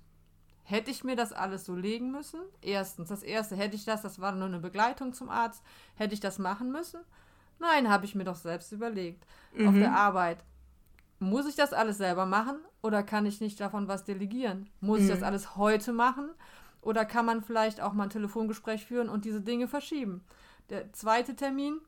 Hätte 0.62 0.90
ich 0.90 1.04
mir 1.04 1.14
das 1.14 1.32
alles 1.32 1.64
so 1.64 1.76
legen 1.76 2.10
müssen? 2.10 2.40
Erstens, 2.60 3.08
das 3.08 3.22
erste, 3.22 3.56
hätte 3.56 3.76
ich 3.76 3.84
das, 3.84 4.02
das 4.02 4.20
war 4.20 4.32
nur 4.32 4.48
eine 4.48 4.58
Begleitung 4.58 5.12
zum 5.12 5.28
Arzt, 5.28 5.62
hätte 5.94 6.14
ich 6.14 6.20
das 6.20 6.38
machen 6.38 6.72
müssen? 6.72 7.00
Nein, 7.58 7.88
habe 7.88 8.04
ich 8.04 8.14
mir 8.14 8.24
doch 8.24 8.34
selbst 8.36 8.72
überlegt. 8.72 9.24
Mhm. 9.54 9.68
Auf 9.68 9.74
der 9.74 9.92
Arbeit 9.92 10.44
muss 11.18 11.46
ich 11.46 11.56
das 11.56 11.72
alles 11.72 11.98
selber 11.98 12.26
machen 12.26 12.56
oder 12.82 13.02
kann 13.02 13.26
ich 13.26 13.40
nicht 13.40 13.60
davon 13.60 13.88
was 13.88 14.04
delegieren? 14.04 14.68
Muss 14.80 14.98
mhm. 14.98 15.04
ich 15.04 15.10
das 15.10 15.20
mhm. 15.20 15.26
alles 15.26 15.56
heute 15.56 15.92
machen 15.92 16.30
oder 16.80 17.04
kann 17.04 17.26
man 17.26 17.42
vielleicht 17.42 17.80
auch 17.80 17.92
mal 17.92 18.04
ein 18.04 18.10
Telefongespräch 18.10 18.84
führen 18.86 19.08
und 19.08 19.24
diese 19.24 19.40
Dinge 19.40 19.68
verschieben? 19.68 20.24
Der 20.70 20.92
zweite 20.92 21.34
Termin, 21.34 21.80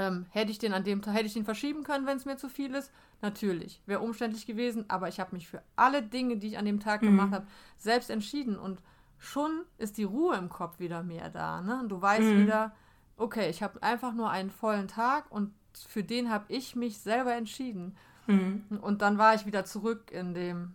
Ähm, 0.00 0.26
hätte 0.30 0.52
ich 0.52 0.60
den 0.60 0.74
an 0.74 0.84
dem 0.84 1.02
Tag, 1.02 1.14
hätte 1.14 1.26
ich 1.26 1.34
den 1.34 1.44
verschieben 1.44 1.82
können, 1.82 2.06
wenn 2.06 2.18
es 2.18 2.24
mir 2.24 2.36
zu 2.36 2.48
viel 2.48 2.72
ist? 2.76 2.92
Natürlich. 3.20 3.82
Wäre 3.84 3.98
umständlich 4.00 4.46
gewesen, 4.46 4.84
aber 4.86 5.08
ich 5.08 5.18
habe 5.18 5.34
mich 5.34 5.48
für 5.48 5.60
alle 5.74 6.04
Dinge, 6.04 6.36
die 6.36 6.48
ich 6.50 6.58
an 6.58 6.66
dem 6.66 6.78
Tag 6.78 7.02
mhm. 7.02 7.06
gemacht 7.06 7.32
habe, 7.32 7.46
selbst 7.76 8.08
entschieden 8.08 8.56
und 8.56 8.80
schon 9.18 9.64
ist 9.76 9.96
die 9.96 10.04
Ruhe 10.04 10.36
im 10.36 10.50
Kopf 10.50 10.78
wieder 10.78 11.02
mehr 11.02 11.30
da. 11.30 11.62
Ne? 11.62 11.80
Und 11.80 11.88
du 11.88 12.00
weißt 12.00 12.22
mhm. 12.22 12.42
wieder, 12.42 12.76
okay, 13.16 13.50
ich 13.50 13.60
habe 13.60 13.82
einfach 13.82 14.14
nur 14.14 14.30
einen 14.30 14.50
vollen 14.50 14.86
Tag 14.86 15.32
und 15.32 15.52
für 15.88 16.04
den 16.04 16.30
habe 16.30 16.44
ich 16.46 16.76
mich 16.76 16.98
selber 17.00 17.34
entschieden. 17.34 17.96
Mhm. 18.28 18.78
Und 18.80 19.02
dann 19.02 19.18
war 19.18 19.34
ich 19.34 19.46
wieder 19.46 19.64
zurück 19.64 20.10
in 20.12 20.34
dem, 20.34 20.74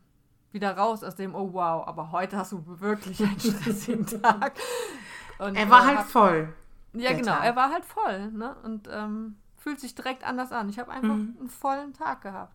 wieder 0.51 0.75
raus 0.75 1.03
aus 1.03 1.15
dem, 1.15 1.35
oh 1.35 1.53
wow, 1.53 1.87
aber 1.87 2.11
heute 2.11 2.37
hast 2.37 2.51
du 2.51 2.63
wirklich 2.65 3.21
einen 3.23 3.39
stressigen 3.39 4.05
Tag. 4.21 4.53
Und, 5.39 5.55
er 5.55 5.69
war 5.69 5.83
äh, 5.83 5.87
halt 5.87 5.97
hab, 5.99 6.07
voll. 6.07 6.53
Ja, 6.93 7.13
genau, 7.13 7.33
Tag. 7.33 7.45
er 7.45 7.55
war 7.55 7.71
halt 7.71 7.85
voll. 7.85 8.31
Ne? 8.31 8.55
Und 8.63 8.89
ähm, 8.91 9.35
fühlt 9.57 9.79
sich 9.79 9.95
direkt 9.95 10.23
anders 10.23 10.51
an. 10.51 10.69
Ich 10.69 10.79
habe 10.79 10.91
einfach 10.91 11.15
mhm. 11.15 11.35
einen 11.39 11.49
vollen 11.49 11.93
Tag 11.93 12.21
gehabt. 12.21 12.53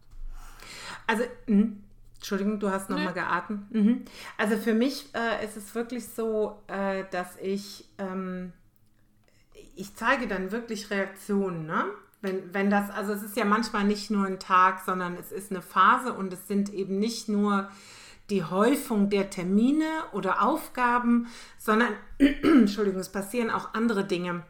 Also, 1.06 1.24
mh. 1.46 1.72
Entschuldigung, 2.16 2.58
du 2.58 2.70
hast 2.70 2.90
nochmal 2.90 3.14
geatmet. 3.14 3.60
Mhm. 3.70 4.04
Also 4.36 4.56
für 4.56 4.74
mich 4.74 5.14
äh, 5.14 5.44
ist 5.44 5.56
es 5.56 5.72
wirklich 5.76 6.08
so, 6.08 6.60
äh, 6.66 7.04
dass 7.12 7.36
ich, 7.36 7.88
ähm, 7.96 8.52
ich 9.76 9.94
zeige 9.94 10.26
dann 10.26 10.50
wirklich 10.50 10.90
Reaktionen, 10.90 11.66
ne? 11.66 11.84
Wenn, 12.20 12.52
wenn 12.52 12.70
das, 12.70 12.90
also 12.90 13.12
es 13.12 13.22
ist 13.22 13.36
ja 13.36 13.44
manchmal 13.44 13.84
nicht 13.84 14.10
nur 14.10 14.26
ein 14.26 14.40
Tag, 14.40 14.82
sondern 14.84 15.16
es 15.16 15.30
ist 15.30 15.50
eine 15.50 15.62
Phase 15.62 16.12
und 16.12 16.32
es 16.32 16.48
sind 16.48 16.72
eben 16.72 16.98
nicht 16.98 17.28
nur 17.28 17.70
die 18.30 18.44
Häufung 18.44 19.08
der 19.08 19.30
Termine 19.30 19.86
oder 20.12 20.42
Aufgaben, 20.42 21.28
sondern, 21.58 21.94
Entschuldigung, 22.18 23.00
es 23.00 23.10
passieren 23.10 23.50
auch 23.50 23.72
andere 23.74 24.04
Dinge, 24.04 24.42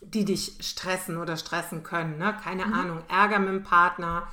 die 0.00 0.24
dich 0.24 0.56
stressen 0.60 1.16
oder 1.16 1.36
stressen 1.36 1.82
können. 1.82 2.18
Ne? 2.18 2.36
Keine 2.42 2.66
mhm. 2.66 2.74
Ahnung, 2.74 2.98
Ärger 3.08 3.38
mit 3.38 3.48
dem 3.48 3.62
Partner 3.62 4.28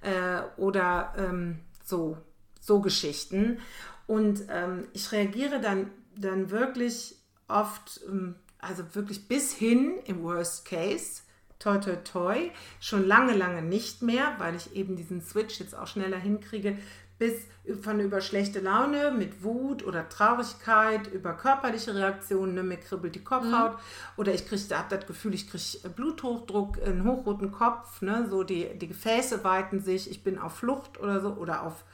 äh, 0.00 0.40
oder 0.56 1.14
ähm, 1.18 1.58
so, 1.84 2.16
so 2.60 2.80
Geschichten. 2.80 3.58
Und 4.06 4.44
ähm, 4.48 4.86
ich 4.92 5.12
reagiere 5.12 5.60
dann, 5.60 5.90
dann 6.16 6.50
wirklich 6.50 7.16
oft, 7.48 8.00
ähm, 8.08 8.36
also 8.58 8.84
wirklich 8.94 9.28
bis 9.28 9.52
hin 9.52 9.98
im 10.06 10.22
Worst 10.22 10.64
Case, 10.64 11.22
toi 11.58 11.78
toi 11.78 11.96
toi, 12.04 12.50
schon 12.80 13.06
lange, 13.06 13.34
lange 13.34 13.62
nicht 13.62 14.02
mehr, 14.02 14.34
weil 14.38 14.54
ich 14.54 14.74
eben 14.76 14.96
diesen 14.96 15.20
Switch 15.20 15.58
jetzt 15.58 15.76
auch 15.76 15.86
schneller 15.86 16.18
hinkriege, 16.18 16.78
bis 17.18 17.34
von 17.82 17.98
über 18.00 18.20
schlechte 18.20 18.60
Laune 18.60 19.10
mit 19.10 19.42
Wut 19.42 19.84
oder 19.84 20.08
Traurigkeit, 20.08 21.08
über 21.08 21.34
körperliche 21.34 21.94
Reaktionen, 21.94 22.54
ne, 22.54 22.62
mir 22.62 22.76
kribbelt 22.76 23.14
die 23.14 23.24
Kopfhaut 23.24 23.72
mhm. 23.72 23.78
oder 24.16 24.32
ich 24.32 24.46
kriege 24.46 24.76
habe 24.76 24.96
das 24.96 25.06
Gefühl, 25.06 25.34
ich 25.34 25.50
kriege 25.50 25.88
Bluthochdruck, 25.88 26.80
einen 26.82 27.04
hochroten 27.04 27.50
Kopf, 27.50 28.02
ne, 28.02 28.26
so 28.30 28.44
die, 28.44 28.78
die 28.78 28.88
Gefäße 28.88 29.42
weiten 29.42 29.80
sich, 29.80 30.10
ich 30.10 30.22
bin 30.22 30.38
auf 30.38 30.56
Flucht 30.56 31.00
oder 31.00 31.20
so 31.20 31.30
oder 31.34 31.64
auf 31.64 31.84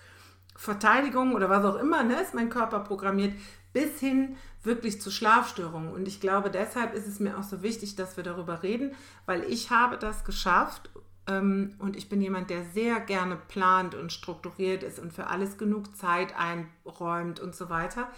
Verteidigung 0.56 1.34
oder 1.34 1.48
was 1.48 1.64
auch 1.64 1.76
immer, 1.76 2.04
ne, 2.04 2.20
ist 2.20 2.34
mein 2.34 2.50
Körper 2.50 2.80
programmiert, 2.80 3.32
bis 3.74 4.00
hin 4.00 4.36
wirklich 4.62 5.02
zu 5.02 5.10
Schlafstörungen. 5.10 5.92
Und 5.92 6.08
ich 6.08 6.20
glaube, 6.20 6.50
deshalb 6.50 6.94
ist 6.94 7.06
es 7.06 7.20
mir 7.20 7.38
auch 7.38 7.42
so 7.42 7.62
wichtig, 7.62 7.96
dass 7.96 8.16
wir 8.16 8.24
darüber 8.24 8.62
reden, 8.62 8.94
weil 9.26 9.44
ich 9.44 9.68
habe 9.70 9.98
das 9.98 10.24
geschafft 10.24 10.88
ähm, 11.26 11.74
und 11.78 11.96
ich 11.96 12.08
bin 12.08 12.22
jemand, 12.22 12.48
der 12.48 12.64
sehr 12.64 13.00
gerne 13.00 13.36
plant 13.36 13.94
und 13.94 14.12
strukturiert 14.12 14.82
ist 14.82 14.98
und 14.98 15.12
für 15.12 15.26
alles 15.26 15.58
genug 15.58 15.94
Zeit 15.96 16.34
einräumt 16.36 17.40
und 17.40 17.54
so 17.54 17.68
weiter. 17.68 18.08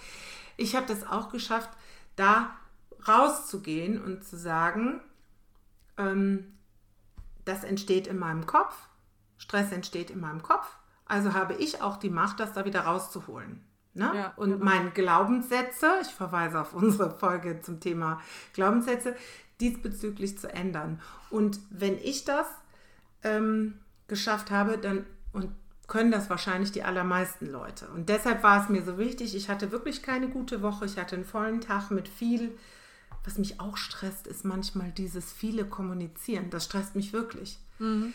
Ich 0.56 0.76
habe 0.76 0.86
das 0.86 1.04
auch 1.04 1.30
geschafft, 1.30 1.70
da 2.14 2.54
rauszugehen 3.08 4.00
und 4.00 4.24
zu 4.24 4.36
sagen, 4.36 5.00
ähm, 5.96 6.52
das 7.44 7.64
entsteht 7.64 8.06
in 8.06 8.18
meinem 8.18 8.46
Kopf, 8.46 8.74
Stress 9.38 9.72
entsteht 9.72 10.10
in 10.10 10.20
meinem 10.20 10.42
Kopf, 10.42 10.66
also 11.06 11.34
habe 11.34 11.54
ich 11.54 11.82
auch 11.82 11.96
die 11.96 12.10
Macht, 12.10 12.40
das 12.40 12.52
da 12.52 12.64
wieder 12.64 12.80
rauszuholen. 12.80 13.65
Ne? 13.96 14.12
Ja, 14.14 14.32
und 14.36 14.50
genau. 14.50 14.64
meine 14.64 14.90
Glaubenssätze, 14.90 15.86
ich 16.02 16.08
verweise 16.08 16.60
auf 16.60 16.74
unsere 16.74 17.10
Folge 17.10 17.62
zum 17.62 17.80
Thema 17.80 18.20
Glaubenssätze, 18.52 19.16
diesbezüglich 19.58 20.38
zu 20.38 20.52
ändern. 20.52 21.00
Und 21.30 21.58
wenn 21.70 21.96
ich 21.98 22.24
das 22.24 22.46
ähm, 23.24 23.78
geschafft 24.06 24.50
habe, 24.50 24.76
dann 24.76 25.06
und 25.32 25.50
können 25.88 26.10
das 26.10 26.28
wahrscheinlich 26.28 26.72
die 26.72 26.82
allermeisten 26.82 27.46
Leute. 27.46 27.88
Und 27.88 28.08
deshalb 28.08 28.42
war 28.42 28.62
es 28.62 28.68
mir 28.68 28.82
so 28.82 28.98
wichtig, 28.98 29.34
ich 29.34 29.48
hatte 29.48 29.72
wirklich 29.72 30.02
keine 30.02 30.28
gute 30.28 30.60
Woche, 30.60 30.84
ich 30.84 30.98
hatte 30.98 31.16
einen 31.16 31.24
vollen 31.24 31.60
Tag 31.60 31.90
mit 31.90 32.08
viel, 32.08 32.52
was 33.24 33.38
mich 33.38 33.60
auch 33.60 33.76
stresst, 33.76 34.26
ist 34.26 34.44
manchmal 34.44 34.90
dieses 34.92 35.32
viele 35.32 35.64
Kommunizieren. 35.64 36.50
Das 36.50 36.64
stresst 36.64 36.96
mich 36.96 37.12
wirklich. 37.12 37.58
Mhm 37.78 38.12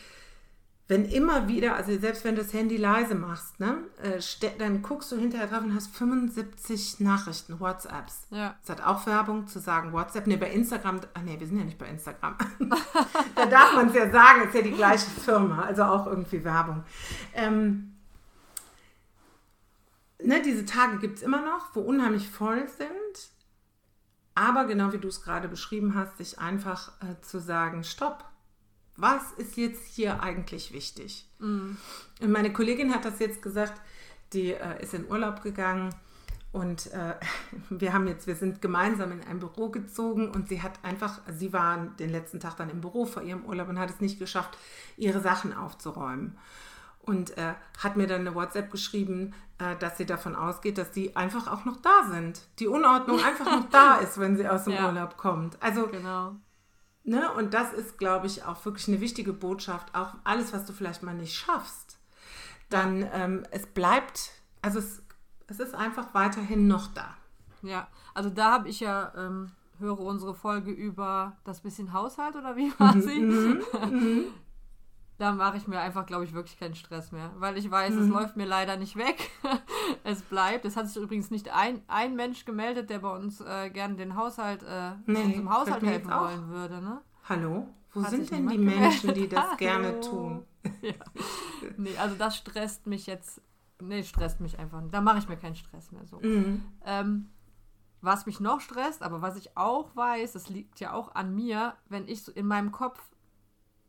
wenn 0.92 1.06
immer 1.06 1.48
wieder, 1.48 1.78
also 1.78 1.98
selbst 1.98 2.26
wenn 2.26 2.36
du 2.36 2.42
das 2.42 2.52
Handy 2.52 2.76
leise 2.76 3.16
machst, 3.16 3.62
ne, 3.62 3.78
äh, 4.04 4.20
dann 4.60 4.82
guckst 4.82 5.10
du 5.14 5.16
hinterher 5.16 5.48
drauf 5.48 5.64
und 5.64 5.74
hast 5.74 5.96
75 5.96 7.00
Nachrichten, 7.00 7.62
WhatsApps. 7.62 8.28
Ja. 8.30 8.56
Es 8.62 8.70
hat 8.70 8.84
auch 8.84 9.06
Werbung 9.08 9.48
zu 9.48 9.60
sagen, 9.60 9.94
WhatsApp, 9.94 10.28
ne, 10.28 10.36
bei 10.36 10.52
Instagram, 10.52 11.00
ach 11.14 11.22
nee, 11.22 11.40
wir 11.40 11.48
sind 11.48 11.60
ja 11.60 11.64
nicht 11.64 11.78
bei 11.78 11.88
Instagram. 11.88 12.36
da 13.36 13.46
darf 13.46 13.74
man 13.74 13.88
es 13.88 13.96
ja 13.96 14.12
sagen, 14.12 14.44
ist 14.44 14.54
ja 14.54 14.64
die 14.64 14.72
gleiche 14.74 15.10
Firma, 15.10 15.64
also 15.64 15.84
auch 15.84 16.08
irgendwie 16.08 16.44
Werbung. 16.44 16.84
Ähm, 17.36 17.94
ne, 20.22 20.42
diese 20.42 20.66
Tage 20.66 20.98
gibt 20.98 21.20
es 21.20 21.24
immer 21.24 21.42
noch, 21.42 21.74
wo 21.74 21.80
unheimlich 21.80 22.30
voll 22.30 22.68
sind. 22.68 23.30
Aber 24.36 24.66
genau 24.66 24.92
wie 24.92 24.98
du 24.98 25.08
es 25.08 25.24
gerade 25.24 25.48
beschrieben 25.48 25.96
hast, 25.96 26.18
sich 26.18 26.38
einfach 26.38 26.92
äh, 27.02 27.22
zu 27.22 27.40
sagen, 27.40 27.86
stopp, 27.86 28.26
was 29.02 29.32
ist 29.34 29.58
jetzt 29.58 29.86
hier 29.88 30.22
eigentlich 30.22 30.74
wichtig? 30.74 31.26
Mhm. 31.40 31.78
Und 32.22 32.32
meine 32.32 32.54
Kollegin 32.54 32.94
hat 32.94 33.04
das 33.04 33.20
jetzt 33.20 33.42
gesagt, 33.42 33.82
die 34.34 34.54
äh, 34.54 34.82
ist 34.82 34.94
in 34.94 35.10
Urlaub 35.10 35.42
gegangen 35.42 35.94
und 36.52 36.92
äh, 36.94 37.16
wir 37.70 37.94
haben 37.94 38.08
jetzt, 38.08 38.28
wir 38.28 38.36
sind 38.36 38.62
gemeinsam 38.62 39.12
in 39.12 39.24
ein 39.24 39.40
Büro 39.40 39.70
gezogen 39.70 40.30
und 40.30 40.50
sie 40.50 40.62
hat 40.62 40.74
einfach, 40.84 41.20
sie 41.32 41.54
war 41.54 41.78
den 42.00 42.10
letzten 42.10 42.40
Tag 42.40 42.58
dann 42.58 42.70
im 42.70 42.82
Büro 42.82 43.06
vor 43.06 43.24
ihrem 43.24 43.46
Urlaub 43.46 43.70
und 43.70 43.80
hat 43.80 43.90
es 43.90 44.02
nicht 44.02 44.20
geschafft, 44.20 44.58
ihre 44.98 45.22
Sachen 45.22 45.54
aufzuräumen. 45.54 46.38
Und 47.00 47.36
äh, 47.36 47.56
hat 47.80 47.98
mir 47.98 48.06
dann 48.06 48.22
eine 48.22 48.36
WhatsApp 48.36 48.70
geschrieben, 48.70 49.34
äh, 49.58 49.76
dass 49.78 49.98
sie 49.98 50.06
davon 50.06 50.36
ausgeht, 50.36 50.78
dass 50.78 50.92
die 50.92 51.16
einfach 51.16 51.52
auch 51.52 51.66
noch 51.66 51.78
da 51.78 52.04
sind. 52.12 52.42
Die 52.60 52.68
Unordnung 52.68 53.20
einfach 53.24 53.46
noch 53.46 53.70
da 53.72 53.96
ist, 53.96 54.20
wenn 54.20 54.38
sie 54.38 54.48
aus 54.48 54.66
dem 54.66 54.74
ja. 54.74 54.86
Urlaub 54.86 55.18
kommt. 55.18 55.58
Also 55.64 55.88
genau. 55.88 56.36
Ne? 57.04 57.32
Und 57.34 57.54
das 57.54 57.74
ist, 57.74 57.98
glaube 57.98 58.28
ich, 58.28 58.44
auch 58.44 58.64
wirklich 58.66 58.88
eine 58.88 59.02
wichtige 59.02 59.34
Botschaft. 59.34 59.96
Auch 59.96 60.16
alles, 60.24 60.54
was 60.54 60.66
du 60.66 60.74
vielleicht 60.74 61.04
mal 61.04 61.16
nicht 61.16 61.36
schaffst, 61.36 61.98
dann 62.70 63.08
ähm, 63.14 63.44
es 63.52 63.66
bleibt, 63.66 64.32
also 64.62 64.80
es, 64.80 65.02
es 65.48 65.60
ist 65.60 65.74
einfach 65.74 66.14
weiterhin 66.14 66.68
noch 66.68 66.88
da. 66.94 67.16
Ja, 67.64 67.88
also 68.14 68.30
da 68.30 68.52
habe 68.52 68.70
ich 68.70 68.80
ja, 68.80 69.12
ähm, 69.16 69.52
höre 69.80 70.00
unsere 70.00 70.34
Folge 70.34 70.72
über 70.72 71.38
das 71.44 71.62
bisschen 71.62 71.92
Haushalt 71.94 72.36
oder 72.36 72.56
wie 72.56 72.72
war 72.80 72.96
mhm, 72.96 73.02
sie? 73.02 74.28
Da 75.22 75.34
mache 75.34 75.58
ich 75.58 75.68
mir 75.68 75.80
einfach, 75.80 76.08
glaube 76.08 76.24
ich, 76.24 76.34
wirklich 76.34 76.60
keinen 76.60 76.74
Stress 76.74 77.12
mehr, 77.12 77.32
weil 77.38 77.56
ich 77.56 77.70
weiß, 77.70 77.94
mhm. 77.94 78.02
es 78.02 78.08
läuft 78.08 78.38
mir 78.38 78.48
leider 78.48 78.76
nicht 78.76 78.96
weg. 78.96 79.30
es 80.04 80.24
bleibt. 80.24 80.66
Es 80.66 80.76
hat 80.76 80.88
sich 80.88 81.00
übrigens 81.00 81.30
nicht 81.30 81.54
ein, 81.54 81.84
ein 81.88 82.16
Mensch 82.16 82.44
gemeldet, 82.44 82.90
der 82.90 82.98
bei 82.98 83.16
uns 83.16 83.40
äh, 83.40 83.70
gerne 83.70 83.94
den 83.94 84.16
Haushalt, 84.16 84.64
äh, 84.64 84.94
nee, 85.06 85.36
im 85.36 85.54
Haushalt 85.54 85.84
helfen 85.84 86.10
wollen 86.10 86.50
würde. 86.50 86.82
Ne? 86.82 87.02
Hallo? 87.30 87.68
Wo 87.94 88.02
hat 88.02 88.10
sind 88.10 88.32
denn 88.32 88.48
die 88.48 88.58
Menschen, 88.58 89.14
die 89.14 89.30
das 89.30 89.46
gerne 89.58 90.00
tun? 90.00 90.44
ja. 90.82 90.96
Nee, 91.78 91.96
also 92.00 92.16
das 92.16 92.38
stresst 92.38 92.88
mich 92.88 93.06
jetzt. 93.06 93.44
Nee, 93.80 94.02
stresst 94.02 94.40
mich 94.40 94.58
einfach. 94.58 94.82
Da 94.90 95.02
mache 95.02 95.20
ich 95.20 95.30
mir 95.30 95.38
keinen 95.38 95.56
Stress 95.56 95.92
mehr 95.92 96.08
so. 96.08 96.20
Mhm. 96.20 96.64
Ähm, 96.84 97.30
was 98.02 98.26
mich 98.26 98.40
noch 98.40 98.60
stresst, 98.60 99.04
aber 99.04 99.22
was 99.22 99.36
ich 99.36 99.56
auch 99.56 99.96
weiß, 99.96 100.32
das 100.34 100.50
liegt 100.50 100.80
ja 100.80 100.94
auch 100.94 101.14
an 101.14 101.36
mir, 101.36 101.76
wenn 101.90 102.08
ich 102.08 102.24
so 102.24 102.32
in 102.32 102.48
meinem 102.48 102.72
Kopf 102.72 103.00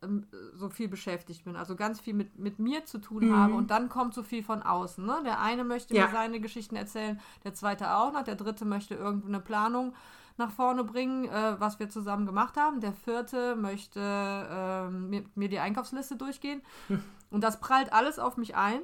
ähm, 0.03 0.27
so 0.53 0.69
viel 0.69 0.87
beschäftigt 0.87 1.45
bin, 1.45 1.55
also 1.55 1.75
ganz 1.75 1.99
viel 1.99 2.13
mit, 2.13 2.37
mit 2.37 2.59
mir 2.59 2.85
zu 2.85 2.99
tun 2.99 3.29
mhm. 3.29 3.35
habe 3.35 3.53
und 3.53 3.71
dann 3.71 3.89
kommt 3.89 4.13
so 4.13 4.23
viel 4.23 4.43
von 4.43 4.61
außen. 4.61 5.05
Ne? 5.05 5.21
Der 5.23 5.39
eine 5.39 5.63
möchte 5.63 5.95
ja. 5.95 6.05
mir 6.05 6.11
seine 6.11 6.39
Geschichten 6.39 6.75
erzählen, 6.75 7.19
der 7.43 7.53
zweite 7.53 7.95
auch 7.95 8.13
noch, 8.13 8.23
der 8.23 8.35
dritte 8.35 8.65
möchte 8.65 8.95
irgendeine 8.95 9.39
Planung 9.39 9.93
nach 10.37 10.51
vorne 10.51 10.83
bringen, 10.83 11.25
äh, 11.25 11.59
was 11.59 11.79
wir 11.79 11.89
zusammen 11.89 12.25
gemacht 12.25 12.57
haben. 12.57 12.79
Der 12.81 12.93
vierte 12.93 13.55
möchte 13.55 13.99
äh, 13.99 14.89
mir, 14.89 15.23
mir, 15.35 15.49
die 15.49 15.59
Einkaufsliste 15.59 16.15
durchgehen. 16.15 16.61
Und 17.29 17.41
das 17.41 17.59
prallt 17.59 17.93
alles 17.93 18.19
auf 18.19 18.37
mich 18.37 18.55
ein. 18.55 18.81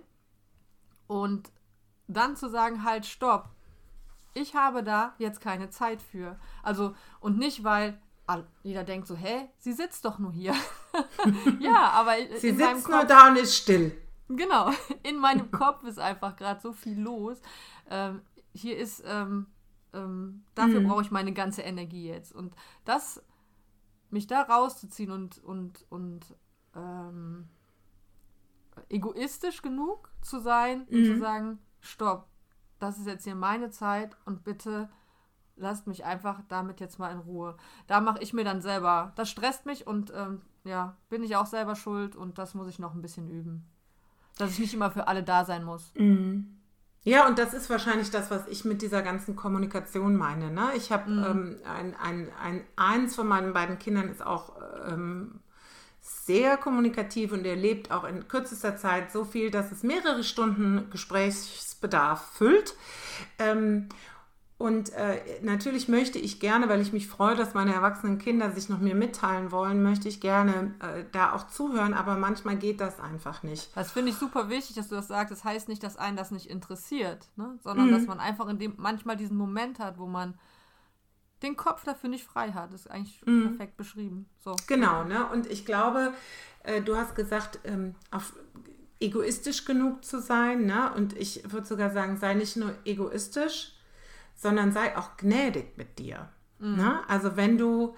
Und 1.07 1.51
dann 2.07 2.35
zu 2.35 2.49
sagen, 2.49 2.83
halt, 2.83 3.05
stopp. 3.05 3.49
Ich 4.33 4.55
habe 4.55 4.83
da 4.83 5.13
jetzt 5.17 5.41
keine 5.41 5.69
Zeit 5.69 6.01
für. 6.01 6.39
Also, 6.61 6.95
und 7.19 7.37
nicht, 7.37 7.63
weil 7.63 7.99
jeder 8.63 8.83
denkt 8.83 9.07
so, 9.07 9.15
hä, 9.15 9.49
sie 9.57 9.73
sitzt 9.73 10.05
doch 10.05 10.19
nur 10.19 10.31
hier. 10.31 10.53
ja, 11.59 11.91
aber 11.91 12.13
sie 12.37 12.51
sitzt 12.51 12.85
Kopf, 12.85 12.89
nur 12.89 13.05
da 13.05 13.29
und 13.29 13.37
ist 13.37 13.55
still. 13.55 13.91
Genau, 14.27 14.71
in 15.03 15.17
meinem 15.17 15.51
Kopf 15.51 15.83
ist 15.83 15.99
einfach 15.99 16.35
gerade 16.35 16.61
so 16.61 16.71
viel 16.71 16.99
los. 16.99 17.41
Ähm, 17.89 18.21
hier 18.53 18.77
ist, 18.77 19.03
ähm, 19.05 19.47
ähm, 19.93 20.43
dafür 20.55 20.81
mhm. 20.81 20.87
brauche 20.87 21.01
ich 21.01 21.11
meine 21.11 21.33
ganze 21.33 21.63
Energie 21.63 22.07
jetzt. 22.07 22.33
Und 22.33 22.53
das 22.85 23.23
mich 24.11 24.27
da 24.27 24.41
rauszuziehen 24.41 25.11
und, 25.11 25.43
und, 25.43 25.85
und 25.89 26.35
ähm, 26.75 27.47
egoistisch 28.89 29.61
genug 29.61 30.09
zu 30.21 30.39
sein 30.39 30.85
und 30.89 31.05
zu 31.05 31.19
sagen, 31.19 31.59
stopp, 31.79 32.27
das 32.79 32.97
ist 32.97 33.07
jetzt 33.07 33.23
hier 33.23 33.35
meine 33.35 33.69
Zeit 33.69 34.15
und 34.25 34.43
bitte 34.43 34.89
lasst 35.59 35.87
mich 35.87 36.05
einfach 36.05 36.41
damit 36.47 36.79
jetzt 36.79 36.99
mal 36.99 37.11
in 37.11 37.19
Ruhe. 37.19 37.55
Da 37.87 38.01
mache 38.01 38.21
ich 38.21 38.33
mir 38.33 38.43
dann 38.43 38.61
selber, 38.61 39.13
das 39.15 39.29
stresst 39.29 39.65
mich 39.65 39.85
und 39.85 40.11
ähm, 40.15 40.41
ja, 40.63 40.95
bin 41.09 41.23
ich 41.23 41.35
auch 41.35 41.45
selber 41.45 41.75
schuld 41.75 42.15
und 42.15 42.37
das 42.37 42.53
muss 42.53 42.67
ich 42.67 42.79
noch 42.79 42.93
ein 42.93 43.01
bisschen 43.01 43.29
üben. 43.29 43.65
Dass 44.37 44.51
ich 44.51 44.59
nicht 44.59 44.73
immer 44.73 44.91
für 44.91 45.07
alle 45.07 45.23
da 45.23 45.45
sein 45.45 45.63
muss. 45.63 45.91
Ja, 47.03 47.27
und 47.27 47.39
das 47.39 47.53
ist 47.53 47.69
wahrscheinlich 47.69 48.11
das, 48.11 48.29
was 48.29 48.47
ich 48.47 48.65
mit 48.65 48.81
dieser 48.81 49.01
ganzen 49.01 49.35
Kommunikation 49.35 50.15
meine. 50.15 50.51
Ne? 50.51 50.69
Ich 50.75 50.91
habe 50.91 51.09
ähm, 51.11 51.57
ein, 51.65 51.95
ein, 51.95 52.29
ein, 52.41 52.63
eins 52.75 53.15
von 53.15 53.27
meinen 53.27 53.53
beiden 53.53 53.79
Kindern 53.79 54.09
ist 54.09 54.25
auch 54.25 54.53
ähm, 54.87 55.39
sehr 56.01 56.57
kommunikativ 56.57 57.31
und 57.31 57.45
er 57.45 57.55
lebt 57.55 57.91
auch 57.91 58.03
in 58.03 58.27
kürzester 58.27 58.75
Zeit 58.77 59.11
so 59.11 59.25
viel, 59.25 59.51
dass 59.51 59.71
es 59.71 59.83
mehrere 59.83 60.23
Stunden 60.23 60.89
Gesprächsbedarf 60.89 62.21
füllt. 62.33 62.75
Ähm, 63.37 63.89
und 64.59 64.91
äh, 64.91 65.21
natürlich 65.41 65.87
möchte 65.87 66.19
ich 66.19 66.41
gerne, 66.41 66.67
weil 66.67 66.81
ich 66.81 66.91
mich 66.91 67.07
freue, 67.07 67.37
dass 67.37 67.53
meine 67.53 67.73
erwachsenen 67.73 68.17
Kinder 68.17 68.51
sich 68.51 68.67
noch 68.67 68.79
mir 68.79 68.93
mitteilen 68.93 69.53
wollen, 69.53 69.81
möchte 69.81 70.09
ich 70.09 70.19
gerne 70.19 70.75
äh, 70.81 71.05
da 71.13 71.31
auch 71.31 71.47
zuhören, 71.47 71.93
aber 71.93 72.17
manchmal 72.17 72.57
geht 72.57 72.81
das 72.81 72.99
einfach 72.99 73.41
nicht. 73.41 73.71
Das 73.73 73.91
finde 73.91 74.11
ich 74.11 74.17
super 74.17 74.49
wichtig, 74.49 74.75
dass 74.75 74.89
du 74.89 74.95
das 74.95 75.07
sagst. 75.07 75.31
Das 75.31 75.45
heißt 75.45 75.69
nicht, 75.69 75.81
dass 75.81 75.95
einen 75.95 76.17
das 76.17 76.31
nicht 76.31 76.47
interessiert, 76.47 77.25
ne? 77.37 77.57
sondern 77.63 77.89
dass 77.89 78.05
man 78.05 78.19
einfach 78.19 78.49
in 78.49 78.59
dem 78.59 78.73
manchmal 78.75 79.15
diesen 79.15 79.37
Moment 79.37 79.79
hat, 79.79 79.97
wo 79.97 80.07
man 80.07 80.37
den 81.41 81.55
Kopf 81.55 81.85
dafür 81.85 82.09
nicht 82.09 82.25
frei 82.25 82.51
hat. 82.51 82.73
Das 82.73 82.81
ist 82.81 82.91
eigentlich 82.91 83.21
perfekt 83.21 83.77
beschrieben. 83.77 84.25
So. 84.43 84.57
Genau, 84.67 85.05
ne? 85.05 85.25
Und 85.27 85.49
ich 85.49 85.65
glaube, 85.65 86.13
äh, 86.63 86.81
du 86.81 86.97
hast 86.97 87.15
gesagt, 87.15 87.59
ähm, 87.63 87.95
auf 88.11 88.33
egoistisch 88.99 89.63
genug 89.63 90.03
zu 90.03 90.19
sein, 90.19 90.65
ne? 90.65 90.91
Und 90.97 91.15
ich 91.15 91.49
würde 91.49 91.65
sogar 91.65 91.91
sagen, 91.91 92.17
sei 92.17 92.33
nicht 92.33 92.57
nur 92.57 92.73
egoistisch, 92.83 93.78
sondern 94.39 94.71
sei 94.71 94.97
auch 94.97 95.17
gnädig 95.17 95.77
mit 95.77 95.99
dir. 95.99 96.29
Ne? 96.59 97.01
Also 97.07 97.37
wenn 97.37 97.57
du, 97.57 97.95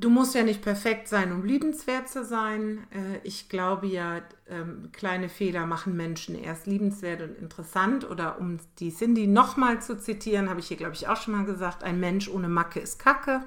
du 0.00 0.10
musst 0.10 0.34
ja 0.34 0.42
nicht 0.42 0.62
perfekt 0.62 1.08
sein, 1.08 1.32
um 1.32 1.44
liebenswert 1.44 2.08
zu 2.08 2.24
sein. 2.24 2.86
Äh, 2.90 3.18
ich 3.22 3.48
glaube 3.48 3.86
ja, 3.86 4.22
ähm, 4.48 4.90
kleine 4.92 5.28
Fehler 5.28 5.66
machen 5.66 5.96
Menschen 5.96 6.34
erst 6.34 6.66
liebenswert 6.66 7.20
und 7.22 7.38
interessant. 7.38 8.08
Oder 8.08 8.38
um 8.38 8.58
die 8.78 8.94
Cindy 8.94 9.26
nochmal 9.26 9.80
zu 9.82 9.98
zitieren, 9.98 10.48
habe 10.48 10.60
ich 10.60 10.68
hier, 10.68 10.78
glaube 10.78 10.94
ich, 10.94 11.08
auch 11.08 11.16
schon 11.16 11.34
mal 11.34 11.44
gesagt, 11.44 11.82
ein 11.82 12.00
Mensch 12.00 12.28
ohne 12.28 12.48
Macke 12.48 12.80
ist 12.80 12.98
Kacke. 12.98 13.42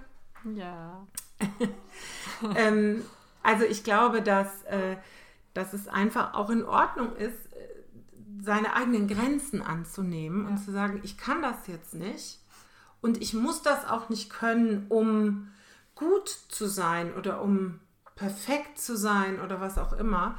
Ja. 0.55 1.05
ähm, 2.55 3.03
also 3.41 3.65
ich 3.65 3.83
glaube, 3.83 4.21
dass, 4.21 4.63
äh, 4.63 4.97
dass 5.53 5.73
es 5.73 5.87
einfach 5.87 6.33
auch 6.35 6.49
in 6.49 6.63
Ordnung 6.63 7.15
ist, 7.15 7.52
seine 8.41 8.75
eigenen 8.75 9.07
Grenzen 9.07 9.61
anzunehmen 9.61 10.45
und 10.45 10.57
zu 10.57 10.71
sagen, 10.71 10.99
ich 11.03 11.17
kann 11.17 11.41
das 11.41 11.67
jetzt 11.67 11.93
nicht 11.93 12.39
und 13.01 13.21
ich 13.21 13.33
muss 13.33 13.61
das 13.61 13.85
auch 13.87 14.09
nicht 14.09 14.29
können, 14.29 14.85
um 14.89 15.49
gut 15.95 16.27
zu 16.27 16.67
sein 16.67 17.13
oder 17.13 17.41
um 17.41 17.79
perfekt 18.15 18.79
zu 18.79 18.95
sein 18.97 19.39
oder 19.41 19.59
was 19.59 19.77
auch 19.77 19.93
immer. 19.93 20.37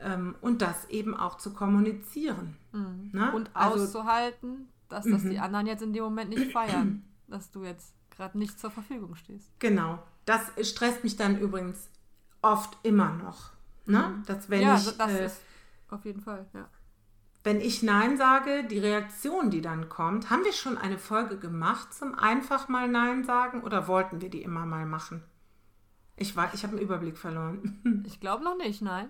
Ähm, 0.00 0.34
und 0.40 0.60
das 0.60 0.88
eben 0.90 1.16
auch 1.16 1.38
zu 1.38 1.52
kommunizieren. 1.52 2.56
Ne? 2.72 3.32
Und 3.32 3.50
Also- 3.54 3.84
auszuhalten, 3.84 4.68
dass 4.88 5.06
das 5.06 5.22
die 5.22 5.38
anderen 5.38 5.66
jetzt 5.66 5.82
in 5.82 5.92
dem 5.92 6.04
Moment 6.04 6.30
nicht 6.30 6.52
feiern. 6.52 7.04
dass 7.28 7.50
du 7.50 7.64
jetzt 7.64 7.94
gerade 8.10 8.36
nicht 8.38 8.58
zur 8.60 8.70
Verfügung 8.70 9.14
stehst. 9.14 9.48
Genau. 9.60 10.02
Das 10.24 10.40
stresst 10.68 11.04
mich 11.04 11.16
dann 11.16 11.38
übrigens 11.38 11.88
oft 12.42 12.76
immer 12.82 13.12
noch. 13.14 13.52
Ne? 13.86 14.22
Dass 14.26 14.50
wenn 14.50 14.62
ja, 14.62 14.76
ich, 14.76 14.96
das 14.96 15.10
äh, 15.10 15.26
ist 15.26 15.40
auf 15.90 16.04
jeden 16.04 16.20
Fall, 16.20 16.46
ja. 16.54 16.68
Wenn 17.44 17.60
ich 17.60 17.82
Nein 17.82 18.16
sage, 18.16 18.64
die 18.64 18.78
Reaktion, 18.78 19.50
die 19.50 19.60
dann 19.60 19.88
kommt, 19.88 20.30
haben 20.30 20.44
wir 20.44 20.52
schon 20.52 20.78
eine 20.78 20.98
Folge 20.98 21.38
gemacht 21.38 21.92
zum 21.94 22.14
einfach 22.18 22.68
mal 22.68 22.88
Nein 22.88 23.22
sagen 23.24 23.62
oder 23.62 23.86
wollten 23.86 24.20
wir 24.20 24.30
die 24.30 24.42
immer 24.42 24.64
mal 24.66 24.86
machen? 24.86 25.22
Ich, 26.16 26.36
war- 26.36 26.52
ich 26.54 26.62
habe 26.62 26.74
einen 26.74 26.82
Überblick 26.82 27.18
verloren. 27.18 27.80
Ich 28.06 28.20
glaube 28.20 28.44
noch 28.44 28.56
nicht, 28.56 28.82
nein. 28.82 29.08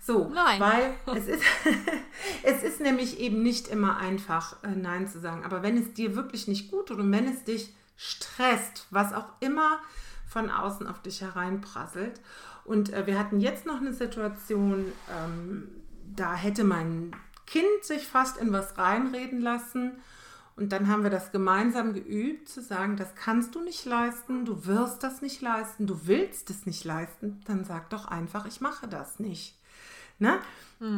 So, 0.00 0.28
Nein. 0.34 0.60
weil 0.60 0.94
es 1.16 1.26
ist, 1.28 1.42
es 2.42 2.62
ist 2.62 2.80
nämlich 2.80 3.18
eben 3.20 3.42
nicht 3.42 3.68
immer 3.68 3.96
einfach, 3.98 4.62
äh, 4.62 4.68
Nein 4.74 5.06
zu 5.08 5.20
sagen. 5.20 5.44
Aber 5.44 5.62
wenn 5.62 5.76
es 5.76 5.92
dir 5.94 6.16
wirklich 6.16 6.48
nicht 6.48 6.70
gut 6.70 6.88
tut 6.88 6.98
und 6.98 7.10
wenn 7.12 7.26
es 7.28 7.44
dich 7.44 7.74
stresst, 7.96 8.86
was 8.90 9.12
auch 9.12 9.26
immer 9.40 9.78
von 10.26 10.50
außen 10.50 10.86
auf 10.86 11.00
dich 11.02 11.20
hereinprasselt. 11.22 12.20
Und 12.64 12.92
äh, 12.92 13.06
wir 13.06 13.18
hatten 13.18 13.38
jetzt 13.40 13.66
noch 13.66 13.80
eine 13.80 13.92
Situation, 13.92 14.86
ähm, 15.10 15.68
da 16.14 16.34
hätte 16.34 16.64
mein 16.64 17.14
Kind 17.46 17.82
sich 17.82 18.06
fast 18.06 18.36
in 18.36 18.52
was 18.52 18.76
reinreden 18.76 19.40
lassen. 19.40 19.92
Und 20.56 20.72
dann 20.72 20.88
haben 20.88 21.02
wir 21.02 21.10
das 21.10 21.32
gemeinsam 21.32 21.92
geübt, 21.92 22.48
zu 22.48 22.62
sagen, 22.62 22.96
das 22.96 23.14
kannst 23.14 23.54
du 23.54 23.62
nicht 23.62 23.84
leisten, 23.84 24.46
du 24.46 24.64
wirst 24.64 25.02
das 25.02 25.20
nicht 25.20 25.42
leisten, 25.42 25.86
du 25.86 26.06
willst 26.06 26.48
es 26.48 26.64
nicht 26.64 26.82
leisten, 26.84 27.42
dann 27.44 27.64
sag 27.64 27.90
doch 27.90 28.06
einfach, 28.06 28.46
ich 28.46 28.62
mache 28.62 28.88
das 28.88 29.18
nicht. 29.18 29.58
Ne? 30.18 30.38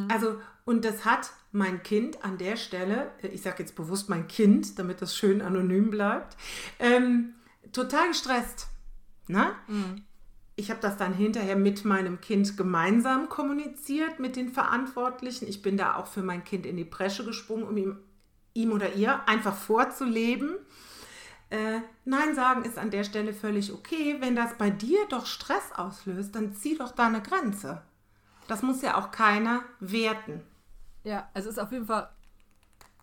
Also, 0.09 0.41
und 0.65 0.85
das 0.85 1.05
hat 1.05 1.31
mein 1.51 1.83
Kind 1.83 2.25
an 2.25 2.39
der 2.39 2.57
Stelle, 2.57 3.11
äh, 3.23 3.29
ich 3.29 3.43
sage 3.43 3.63
jetzt 3.63 3.75
bewusst 3.75 4.09
mein 4.09 4.29
Kind, 4.29 4.79
damit 4.79 5.03
das 5.03 5.17
schön 5.17 5.43
anonym 5.43 5.91
bleibt, 5.91 6.37
ähm, 6.79 7.35
total 7.73 8.09
gestresst. 8.09 8.69
Ne? 9.27 9.53
Ich 10.59 10.71
habe 10.71 10.81
das 10.81 10.97
dann 10.97 11.15
hinterher 11.15 11.55
mit 11.55 11.85
meinem 11.85 12.21
Kind 12.21 12.57
gemeinsam 12.57 13.29
kommuniziert, 13.29 14.19
mit 14.19 14.35
den 14.35 14.51
Verantwortlichen. 14.51 15.47
Ich 15.47 15.63
bin 15.63 15.77
da 15.77 15.95
auch 15.95 16.09
für 16.09 16.25
mein 16.25 16.43
Kind 16.43 16.67
in 16.67 16.77
die 16.77 16.83
Bresche 16.83 17.25
gesprungen, 17.25 17.63
um 17.63 17.77
ihm, 17.77 17.99
ihm 18.55 18.73
oder 18.73 18.95
ihr 18.95 19.29
einfach 19.29 19.55
vorzuleben. 19.55 20.57
Äh, 21.51 21.79
Nein 22.05 22.35
sagen 22.35 22.65
ist 22.65 22.77
an 22.77 22.91
der 22.91 23.05
Stelle 23.05 23.35
völlig 23.35 23.73
okay. 23.73 24.17
Wenn 24.19 24.35
das 24.35 24.59
bei 24.59 24.69
dir 24.69 24.99
doch 25.09 25.27
Stress 25.27 25.71
auslöst, 25.77 26.35
dann 26.35 26.53
zieh 26.53 26.77
doch 26.77 26.91
da 26.91 27.07
eine 27.07 27.23
Grenze. 27.23 27.83
Das 28.49 28.63
muss 28.63 28.83
ja 28.83 28.97
auch 28.99 29.13
keiner 29.13 29.63
werten. 29.79 30.43
Ja, 31.05 31.31
es 31.35 31.47
ist 31.47 31.61
auf 31.61 31.71
jeden 31.71 31.87
Fall 31.87 32.11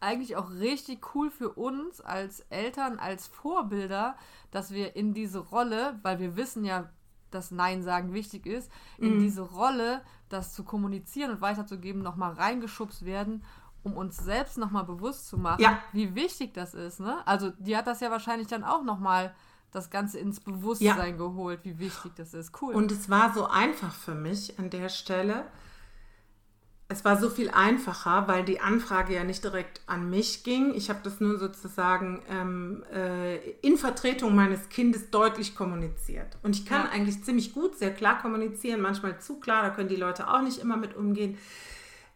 eigentlich 0.02 0.36
auch 0.36 0.52
richtig 0.52 1.16
cool 1.16 1.32
für 1.32 1.54
uns 1.54 2.02
als 2.02 2.42
Eltern, 2.50 3.00
als 3.00 3.28
Vorbilder, 3.28 4.18
dass 4.52 4.72
wir 4.72 4.98
in 4.98 5.14
diese 5.14 5.40
Rolle, 5.40 5.98
weil 6.04 6.20
wir 6.20 6.36
wissen 6.36 6.66
ja, 6.66 6.90
dass 7.32 7.52
Nein 7.52 7.84
sagen 7.84 8.14
wichtig 8.14 8.46
ist, 8.46 8.72
Mhm. 8.98 9.06
in 9.08 9.20
diese 9.20 9.42
Rolle, 9.42 10.02
das 10.30 10.54
zu 10.54 10.64
kommunizieren 10.64 11.32
und 11.32 11.42
weiterzugeben, 11.42 12.02
nochmal 12.02 12.34
reingeschubst 12.34 13.06
werden, 13.06 13.44
um 13.84 13.94
uns 13.98 14.18
selbst 14.18 14.58
nochmal 14.58 14.84
bewusst 14.84 15.28
zu 15.28 15.38
machen, 15.38 15.62
Ja. 15.62 15.78
wie 15.92 16.16
wichtig 16.16 16.54
das 16.54 16.74
ist. 16.74 17.00
Ne? 17.00 17.18
Also 17.28 17.52
die 17.60 17.78
hat 17.78 17.88
das 17.88 18.00
ja 18.00 18.10
wahrscheinlich 18.10 18.48
dann 18.48 18.64
auch 18.64 18.84
nochmal 18.84 19.36
das 19.72 19.90
Ganze 19.90 20.18
ins 20.20 20.40
Bewusstsein 20.40 21.18
geholt, 21.18 21.60
wie 21.64 21.78
wichtig 21.80 22.14
das 22.16 22.34
ist. 22.34 22.60
Cool. 22.62 22.74
Und 22.74 22.92
es 22.92 23.10
war 23.10 23.34
so 23.34 23.46
einfach 23.48 23.94
für 23.94 24.16
mich 24.16 24.58
an 24.58 24.70
der 24.70 24.88
Stelle. 24.90 25.46
Es 26.88 27.04
war 27.04 27.18
so 27.20 27.32
viel 27.32 27.50
einfacher, 27.50 28.28
weil 28.28 28.46
die 28.46 28.60
Anfrage 28.60 29.16
ja 29.16 29.24
nicht 29.24 29.44
direkt 29.44 29.82
an 29.88 30.08
mich 30.12 30.44
ging. 30.44 30.74
Ich 30.76 30.90
habe 30.90 31.00
das 31.04 31.20
nur 31.20 31.40
sozusagen 31.40 32.22
ähm, 32.30 32.84
äh, 32.94 33.38
in 33.62 33.78
Vertretung 33.78 34.36
meines 34.36 34.70
Kindes 34.70 35.10
deutlich 35.10 35.56
kommuniziert. 35.56 36.38
Und 36.44 36.56
ich 36.56 36.66
kann 36.66 36.86
Ja. 36.86 36.92
eigentlich 36.92 37.24
ziemlich 37.24 37.54
gut, 37.54 37.76
sehr 37.80 37.92
klar 37.92 38.22
kommunizieren, 38.22 38.82
manchmal 38.82 39.20
zu 39.20 39.40
klar, 39.40 39.64
da 39.64 39.70
können 39.72 39.90
die 39.90 39.96
Leute 39.96 40.30
auch 40.32 40.42
nicht 40.44 40.60
immer 40.60 40.78
mit 40.78 40.96
umgehen. 40.96 41.40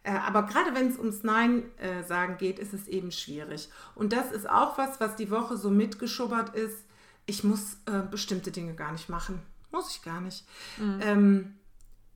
Äh, 0.04 0.12
aber 0.12 0.44
gerade 0.44 0.72
wenn 0.74 0.86
es 0.88 0.98
ums 0.98 1.24
Nein 1.24 1.64
äh, 1.78 2.04
sagen 2.04 2.36
geht, 2.38 2.60
ist 2.60 2.72
es 2.72 2.86
eben 2.86 3.10
schwierig. 3.10 3.68
Und 3.96 4.12
das 4.12 4.30
ist 4.30 4.48
auch 4.48 4.78
was, 4.78 5.00
was 5.00 5.16
die 5.16 5.32
Woche 5.32 5.56
so 5.56 5.68
mitgeschubbert 5.70 6.54
ist. 6.54 6.84
Ich 7.26 7.42
muss 7.42 7.74
äh, 7.86 8.02
bestimmte 8.08 8.52
Dinge 8.52 8.74
gar 8.74 8.92
nicht 8.92 9.08
machen. 9.08 9.42
Muss 9.72 9.90
ich 9.94 10.02
gar 10.02 10.20
nicht. 10.20 10.44
Ähm, 11.00 11.54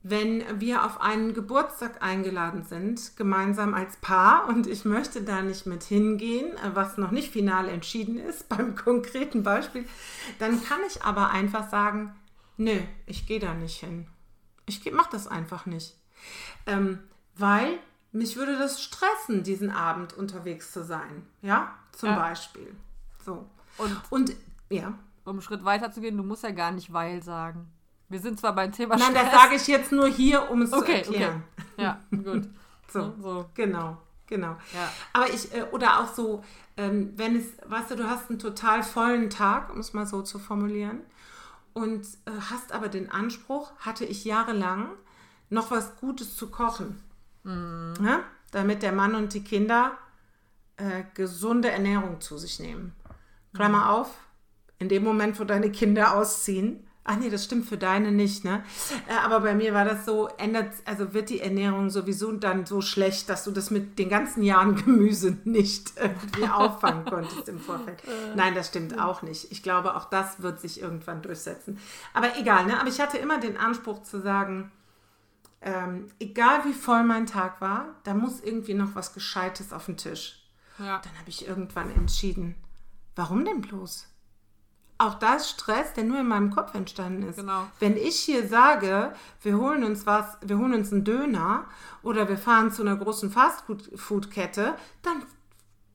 wenn 0.07 0.43
wir 0.59 0.85
auf 0.85 1.01
einen 1.01 1.33
Geburtstag 1.33 2.03
eingeladen 2.03 2.63
sind, 2.63 3.17
gemeinsam 3.17 3.73
als 3.73 3.97
Paar, 3.97 4.47
und 4.47 4.67
ich 4.67 4.85
möchte 4.85 5.23
da 5.23 5.41
nicht 5.41 5.65
mit 5.65 5.81
hingehen, 5.83 6.51
was 6.75 6.99
noch 6.99 7.09
nicht 7.09 7.31
final 7.31 7.67
entschieden 7.67 8.19
ist, 8.19 8.47
beim 8.49 8.75
konkreten 8.75 9.41
Beispiel, 9.41 9.83
dann 10.37 10.63
kann 10.63 10.77
ich 10.87 11.01
aber 11.01 11.31
einfach 11.31 11.71
sagen, 11.71 12.13
nö, 12.55 12.79
ich 13.07 13.25
gehe 13.25 13.39
da 13.39 13.55
nicht 13.55 13.79
hin. 13.79 14.05
Ich 14.67 14.91
mache 14.91 15.09
das 15.11 15.27
einfach 15.27 15.65
nicht. 15.65 15.97
Ähm, 16.67 16.99
weil 17.35 17.79
mich 18.11 18.35
würde 18.35 18.59
das 18.59 18.83
stressen, 18.83 19.41
diesen 19.41 19.71
Abend 19.71 20.13
unterwegs 20.13 20.71
zu 20.71 20.83
sein. 20.83 21.25
Ja, 21.41 21.73
zum 21.93 22.09
Ja. 22.09 22.15
Beispiel. 22.15 22.75
So. 23.25 23.49
Und 23.79 23.99
Und 24.11 24.35
ja. 24.69 24.93
um 25.23 25.31
einen 25.31 25.41
Schritt 25.41 25.65
weiter 25.65 25.91
zu 25.91 25.99
gehen, 25.99 26.15
du 26.15 26.23
musst 26.23 26.43
ja 26.43 26.51
gar 26.51 26.71
nicht 26.71 26.93
weil 26.93 27.23
sagen. 27.23 27.71
Wir 28.09 28.19
sind 28.19 28.39
zwar 28.39 28.53
beim 28.53 28.71
Thema 28.71 28.95
Nein, 28.97 29.13
das 29.13 29.27
Stress- 29.27 29.41
sage 29.41 29.55
ich 29.55 29.67
jetzt 29.67 29.91
nur 29.91 30.07
hier, 30.07 30.49
um 30.51 30.61
es 30.61 30.71
Okay, 30.73 31.03
zu 31.03 31.11
erklären. 31.11 31.43
okay. 31.57 31.83
Ja, 31.83 31.99
gut. 32.11 32.47
So. 32.87 33.13
so. 33.21 33.49
Genau, 33.55 33.97
genau. 34.27 34.55
Ja. 34.73 34.89
Aber 35.11 35.27
ich, 35.29 35.53
äh, 35.53 35.63
oder 35.71 35.99
auch 35.99 36.13
so, 36.13 36.43
ähm, 36.77 37.11
wenn 37.17 37.35
es, 37.35 37.45
weißt 37.65 37.91
du, 37.91 37.95
du 37.97 38.09
hast 38.09 38.29
einen 38.29 38.39
total 38.39 38.83
vollen 38.83 39.29
Tag, 39.29 39.73
um 39.73 39.79
es 39.79 39.91
mal 39.93 40.05
so 40.05 40.21
zu 40.21 40.39
formulieren. 40.39 41.01
und 41.73 42.05
äh, 42.25 42.31
hast 42.51 42.71
aber 42.71 42.87
den 42.87 43.11
Anspruch, 43.11 43.71
hatte 43.79 44.05
ich 44.05 44.23
jahrelang, 44.23 44.89
noch 45.49 45.71
was 45.71 45.97
Gutes 45.97 46.37
zu 46.37 46.49
kochen. 46.51 47.01
Ja? 47.43 48.21
Damit 48.51 48.81
der 48.81 48.93
Mann 48.93 49.13
und 49.15 49.33
die 49.33 49.43
Kinder 49.43 49.91
äh, 50.77 51.03
gesunde 51.15 51.69
Ernährung 51.71 52.21
zu 52.21 52.37
sich 52.37 52.59
nehmen. 52.59 52.93
Klammer 53.53 53.89
auf, 53.91 54.09
in 54.79 54.87
dem 54.89 55.03
Moment, 55.03 55.37
wo 55.39 55.43
deine 55.43 55.69
Kinder 55.71 56.13
ausziehen, 56.15 56.84
ach 57.05 57.17
nee, 57.17 57.29
das 57.29 57.45
stimmt 57.45 57.67
für 57.67 57.77
deine 57.77 58.11
nicht, 58.11 58.43
ne? 58.43 58.63
Äh, 59.07 59.13
aber 59.23 59.39
bei 59.39 59.53
mir 59.53 59.73
war 59.73 59.85
das 59.85 60.05
so, 60.05 60.27
ändert, 60.37 60.73
also 60.85 61.13
wird 61.13 61.29
die 61.29 61.39
Ernährung 61.39 61.89
sowieso 61.89 62.31
dann 62.33 62.65
so 62.65 62.81
schlecht, 62.81 63.29
dass 63.29 63.43
du 63.43 63.51
das 63.51 63.71
mit 63.71 63.97
den 63.99 64.09
ganzen 64.09 64.43
Jahren 64.43 64.75
Gemüse 64.85 65.37
nicht 65.45 65.93
irgendwie 65.97 66.49
auffangen 66.51 67.05
konntest 67.05 67.47
im 67.47 67.59
Vorfeld. 67.59 68.01
Nein, 68.35 68.55
das 68.55 68.67
stimmt 68.67 68.99
auch 68.99 69.21
nicht. 69.21 69.51
Ich 69.51 69.63
glaube, 69.63 69.95
auch 69.95 70.09
das 70.09 70.41
wird 70.41 70.59
sich 70.59 70.81
irgendwann 70.81 71.21
durchsetzen. 71.21 71.79
Aber 72.13 72.37
egal, 72.37 72.65
ne? 72.65 72.79
Aber 72.79 72.89
ich 72.89 72.99
hatte 72.99 73.17
immer 73.17 73.39
den 73.39 73.55
Anspruch 73.55 74.01
zu 74.01 74.19
sagen, 74.19 74.71
ähm, 75.61 76.07
egal 76.19 76.65
wie 76.65 76.73
voll 76.73 77.03
mein 77.03 77.27
Tag 77.27 77.61
war, 77.61 77.95
da 78.03 78.13
muss 78.15 78.41
irgendwie 78.41 78.73
noch 78.73 78.95
was 78.95 79.13
Gescheites 79.13 79.71
auf 79.71 79.85
den 79.85 79.97
Tisch. 79.97 80.43
Ja. 80.79 80.99
Dann 80.99 81.19
habe 81.19 81.29
ich 81.29 81.47
irgendwann 81.47 81.91
entschieden, 81.91 82.55
warum 83.15 83.45
denn 83.45 83.61
bloß? 83.61 84.07
Auch 84.97 85.15
da 85.15 85.35
ist 85.35 85.49
Stress, 85.49 85.93
der 85.93 86.05
nur 86.05 86.19
in 86.19 86.27
meinem 86.27 86.51
Kopf 86.51 86.73
entstanden 86.73 87.23
ist. 87.23 87.35
Genau. 87.35 87.67
Wenn 87.79 87.97
ich 87.97 88.17
hier 88.17 88.47
sage, 88.47 89.13
wir 89.41 89.57
holen 89.57 89.83
uns 89.83 90.05
was, 90.05 90.37
wir 90.41 90.57
holen 90.57 90.73
uns 90.73 90.93
einen 90.93 91.03
Döner 91.03 91.65
oder 92.01 92.29
wir 92.29 92.37
fahren 92.37 92.71
zu 92.71 92.81
einer 92.81 92.95
großen 92.95 93.29
Fastfood-Kette, 93.29 94.75
dann 95.01 95.23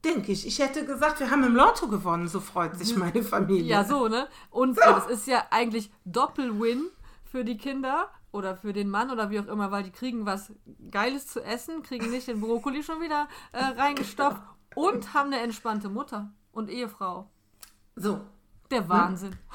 denke 0.03 0.31
ich, 0.31 0.45
ich 0.45 0.59
hätte 0.59 0.85
gesagt, 0.85 1.19
wir 1.19 1.31
haben 1.31 1.43
im 1.43 1.55
Lotto 1.55 1.87
gewonnen, 1.87 2.27
so 2.27 2.39
freut 2.39 2.77
sich 2.77 2.95
meine 2.95 3.23
Familie. 3.23 3.65
Ja, 3.65 3.83
so, 3.83 4.07
ne? 4.07 4.27
Und 4.51 4.77
äh, 4.77 4.81
das 4.85 5.07
ist 5.07 5.27
ja 5.27 5.45
eigentlich 5.49 5.91
Doppel-Win 6.05 6.83
für 7.23 7.43
die 7.43 7.57
Kinder 7.57 8.09
oder 8.31 8.55
für 8.55 8.73
den 8.73 8.89
Mann 8.89 9.09
oder 9.09 9.29
wie 9.29 9.39
auch 9.39 9.47
immer, 9.47 9.71
weil 9.71 9.83
die 9.83 9.91
kriegen 9.91 10.25
was 10.25 10.51
Geiles 10.91 11.27
zu 11.27 11.43
essen, 11.43 11.83
kriegen 11.83 12.09
nicht 12.11 12.27
den 12.27 12.39
Brokkoli 12.39 12.83
schon 12.83 13.01
wieder 13.01 13.27
äh, 13.51 13.63
reingestopft 13.63 14.41
und 14.75 15.13
haben 15.13 15.33
eine 15.33 15.41
entspannte 15.41 15.89
Mutter 15.89 16.31
und 16.51 16.69
Ehefrau. 16.69 17.29
So. 17.95 18.21
Der 18.71 18.87
Wahnsinn. 18.89 19.35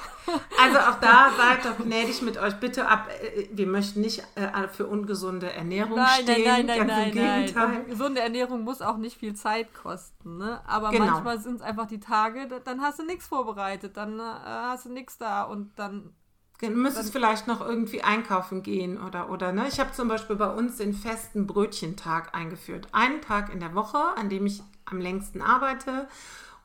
Also 0.61 0.79
auch 0.79 0.99
da 1.01 1.31
seid 1.37 1.65
doch 1.65 1.85
gnädig 1.85 2.21
mit 2.23 2.37
euch 2.37 2.55
bitte 2.59 2.89
ab. 2.89 3.09
Äh, 3.23 3.47
Wir 3.53 3.67
möchten 3.69 4.01
nicht 4.01 4.25
äh, 4.35 4.67
für 4.69 4.87
ungesunde 4.87 5.53
Ernährung 5.53 5.95
Nein, 5.97 6.25
nein, 6.27 6.35
stehen. 6.35 6.45
nein, 6.67 6.87
nein, 6.87 7.13
nein, 7.15 7.53
nein. 7.55 7.77
Und 7.81 7.89
Gesunde 7.89 8.21
Ernährung 8.23 8.65
muss 8.65 8.83
auch 8.83 8.97
nicht 8.97 9.17
viel 9.19 9.35
Zeit 9.35 9.73
kosten, 9.75 10.39
ne? 10.39 10.61
Aber 10.67 10.91
Genau. 10.91 11.05
manchmal 11.07 11.39
sind 11.39 11.57
es 11.57 11.63
einfach 11.63 11.87
die 11.87 12.01
Tage, 12.01 12.49
da- 12.49 12.59
dann 12.59 12.81
hast 12.81 12.99
du 12.99 13.05
nichts 13.05 13.29
vorbereitet, 13.29 13.97
dann 13.97 14.19
äh, 14.19 14.23
hast 14.23 14.87
du 14.87 14.93
nichts 14.93 15.17
da 15.17 15.45
und 15.45 15.79
dann 15.79 16.13
Du 16.61 16.71
müsstest 16.71 17.13
vielleicht 17.13 17.47
noch 17.47 17.61
irgendwie 17.61 18.03
einkaufen 18.03 18.63
gehen 18.63 19.01
oder, 19.01 19.31
oder 19.31 19.53
ne? 19.53 19.67
Ich 19.69 19.79
habe 19.79 19.93
zum 19.93 20.09
Beispiel 20.09 20.37
bei 20.37 20.49
uns 20.51 20.79
den 20.79 20.95
festen 20.95 21.47
Brötchentag 21.47 22.35
eingeführt. 22.35 22.89
Einen 22.93 23.21
Tag 23.21 23.53
in 23.53 23.61
der 23.61 23.75
Woche, 23.75 23.99
an 24.17 24.29
dem 24.31 24.47
ich 24.47 24.63
am 24.87 24.99
längsten 25.01 25.43
arbeite 25.43 26.09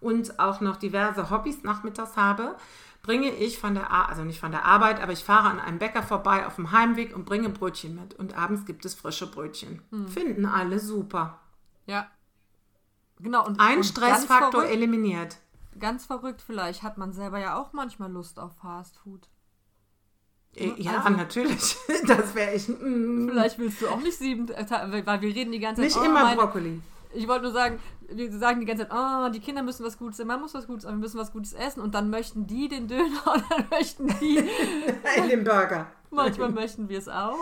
und 0.01 0.39
auch 0.39 0.59
noch 0.61 0.75
diverse 0.77 1.29
Hobbys 1.29 1.63
nachmittags 1.63 2.17
habe, 2.17 2.55
bringe 3.03 3.29
ich 3.31 3.57
von 3.59 3.73
der, 3.73 3.89
Ar 3.89 4.09
also 4.09 4.23
nicht 4.23 4.39
von 4.39 4.51
der 4.51 4.65
Arbeit, 4.65 5.01
aber 5.01 5.11
ich 5.13 5.23
fahre 5.23 5.49
an 5.49 5.59
einem 5.59 5.79
Bäcker 5.79 6.03
vorbei 6.03 6.45
auf 6.45 6.55
dem 6.55 6.71
Heimweg 6.71 7.15
und 7.15 7.25
bringe 7.25 7.49
Brötchen 7.49 7.95
mit. 7.95 8.13
Und 8.15 8.37
abends 8.37 8.65
gibt 8.65 8.83
es 8.85 8.93
frische 8.93 9.25
Brötchen. 9.31 9.81
Finden 10.07 10.45
alle 10.45 10.79
super. 10.79 11.39
ja. 11.85 12.07
Genau. 13.19 13.45
Und, 13.45 13.59
Ein 13.59 13.77
und 13.77 13.83
Stressfaktor 13.83 14.49
verrückt, 14.51 14.71
eliminiert. 14.71 15.37
ganz 15.79 16.07
verrückt, 16.07 16.41
vielleicht 16.41 16.81
hat 16.81 16.97
man 16.97 17.13
selber 17.13 17.37
ja 17.37 17.55
auch 17.55 17.71
manchmal 17.71 18.11
Lust 18.11 18.39
auf 18.39 18.55
Fast 18.57 18.97
Food. 18.97 19.29
Äh, 20.55 20.71
Ja, 20.77 20.97
Also- 21.03 21.09
natürlich. 21.11 21.75
Das 22.07 22.33
wäre 22.33 22.55
ich. 22.55 22.67
mm, 22.67 23.29
Vielleicht 23.29 23.59
willst 23.59 23.79
du 23.81 23.89
auch 23.89 23.99
nicht 24.01 24.17
sieben, 24.17 24.49
äh, 24.49 24.65
weil 25.05 25.21
wir 25.21 25.35
reden 25.35 25.51
die 25.51 25.59
ganze 25.59 25.81
Zeit. 25.83 25.89
Nicht 25.91 25.97
oh, 25.99 26.03
immer 26.03 26.23
meine- 26.23 26.35
Brokkoli. 26.35 26.81
Ich 27.13 27.27
wollte 27.27 27.43
nur 27.43 27.51
sagen, 27.53 27.79
wir 28.09 28.31
sagen 28.37 28.59
die 28.61 28.65
ganze 28.65 28.87
Zeit, 28.87 28.93
oh, 28.97 29.29
die 29.29 29.39
Kinder 29.39 29.63
müssen 29.63 29.85
was 29.85 29.97
Gutes 29.97 30.19
essen, 30.19 30.27
man 30.27 30.41
muss 30.41 30.53
was 30.53 30.67
Gutes, 30.67 30.85
wir 30.85 30.91
müssen 30.93 31.19
was 31.19 31.31
Gutes 31.31 31.53
essen 31.53 31.81
und 31.81 31.93
dann 31.95 32.09
möchten 32.09 32.47
die 32.47 32.67
den 32.67 32.87
Döner 32.87 33.33
und 33.33 33.43
dann 33.49 33.65
möchten 33.69 34.07
die, 34.19 34.37
In 35.17 35.29
dem 35.29 35.43
Burger. 35.43 35.87
manchmal 36.09 36.49
möchten 36.51 36.87
wir 36.89 36.97
es 36.99 37.07
auch. 37.09 37.37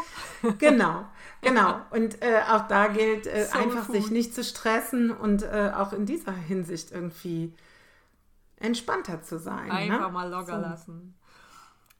Genau, 0.58 1.05
genau. 1.41 1.82
Und 1.91 2.21
äh, 2.21 2.41
auch 2.49 2.67
da 2.67 2.88
gilt, 2.88 3.27
äh, 3.27 3.45
Soul 3.45 3.62
einfach 3.63 3.84
Food. 3.86 3.95
sich 3.95 4.12
nicht 4.12 4.34
zu 4.36 4.43
stressen 4.43 5.12
und 5.12 5.43
äh, 5.43 5.71
auch 5.75 5.93
in 5.93 6.05
dieser 6.05 6.32
Hinsicht 6.34 6.91
irgendwie 6.91 7.53
entspannter 8.58 9.21
zu 9.21 9.39
sein. 9.39 9.69
Einfach 9.71 10.08
ne? 10.08 10.13
mal 10.13 10.29
locker 10.29 10.55
So. 10.55 10.62
lassen. 10.62 11.15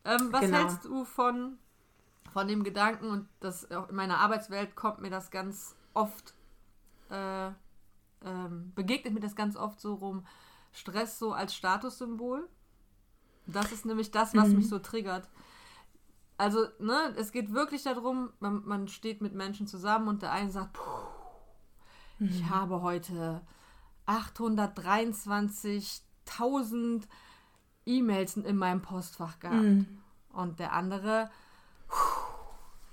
Ähm, 0.06 0.30
was 0.32 0.42
Genau. 0.42 0.58
hältst 0.58 0.86
du 0.86 1.06
von, 1.06 1.58
von 2.34 2.48
dem 2.48 2.64
Gedanken, 2.64 3.10
und 3.10 3.28
das 3.40 3.70
auch 3.72 3.90
in 3.90 3.96
meiner 3.96 4.18
Arbeitswelt 4.20 4.76
kommt 4.76 5.02
mir 5.02 5.10
das 5.10 5.32
ganz 5.32 5.76
oft, 5.94 6.34
äh, 7.10 7.52
ähm, 8.26 8.72
begegnet 8.76 9.14
mir 9.14 9.20
das 9.22 9.36
ganz 9.36 9.56
oft 9.56 9.80
so 9.80 9.94
rum, 9.96 10.26
Stress 10.72 11.18
so 11.20 11.34
als 11.34 11.56
Statussymbol. 11.56 12.48
Das 13.48 13.72
ist 13.72 13.86
nämlich 13.86 14.12
das, 14.12 14.36
was 14.36 14.50
mich 14.58 14.70
so 14.70 14.78
triggert. 14.80 15.28
Also, 16.38 16.68
ne, 16.80 17.14
es 17.18 17.32
geht 17.32 17.54
wirklich 17.54 17.84
darum, 17.84 18.32
man, 18.40 18.64
man 18.66 18.88
steht 18.88 19.22
mit 19.22 19.34
Menschen 19.34 19.68
zusammen 19.68 20.08
und 20.08 20.22
der 20.22 20.32
eine 20.32 20.52
sagt, 20.52 20.74
Puh, 20.74 20.82
ich 22.20 22.50
habe 22.50 22.82
heute 22.82 23.42
823.000 24.06 27.04
E-Mails 27.86 28.38
in 28.38 28.58
meinem 28.58 28.82
Postfach 28.82 29.40
gehabt. 29.40 29.64
Und 30.32 30.60
der 30.60 30.74
andere, 30.74 31.26
"Puh, 31.26 31.32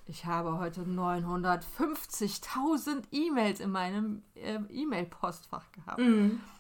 ich 0.06 0.24
habe 0.24 0.58
heute 0.58 0.82
950.000 0.82 3.04
E-Mails 3.12 3.60
in 3.60 3.70
meinem 3.70 4.22
äh, 4.34 4.58
E-Mail-Postfach 4.68 5.70
gehabt. 5.72 6.00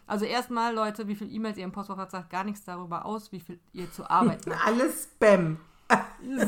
Also 0.06 0.24
erstmal, 0.24 0.74
Leute, 0.74 1.08
wie 1.08 1.16
viel 1.16 1.32
E-Mails 1.32 1.58
ihr 1.58 1.64
im 1.64 1.72
Postfach 1.72 1.96
habt, 1.96 2.12
sagt 2.12 2.30
gar 2.30 2.44
nichts 2.44 2.64
darüber 2.64 3.04
aus, 3.04 3.32
wie 3.32 3.40
viel 3.40 3.58
ihr 3.72 3.90
zu 3.90 4.08
arbeiten 4.08 4.52
habt. 4.52 4.62
Alles 4.66 5.04
Spam. 5.04 5.58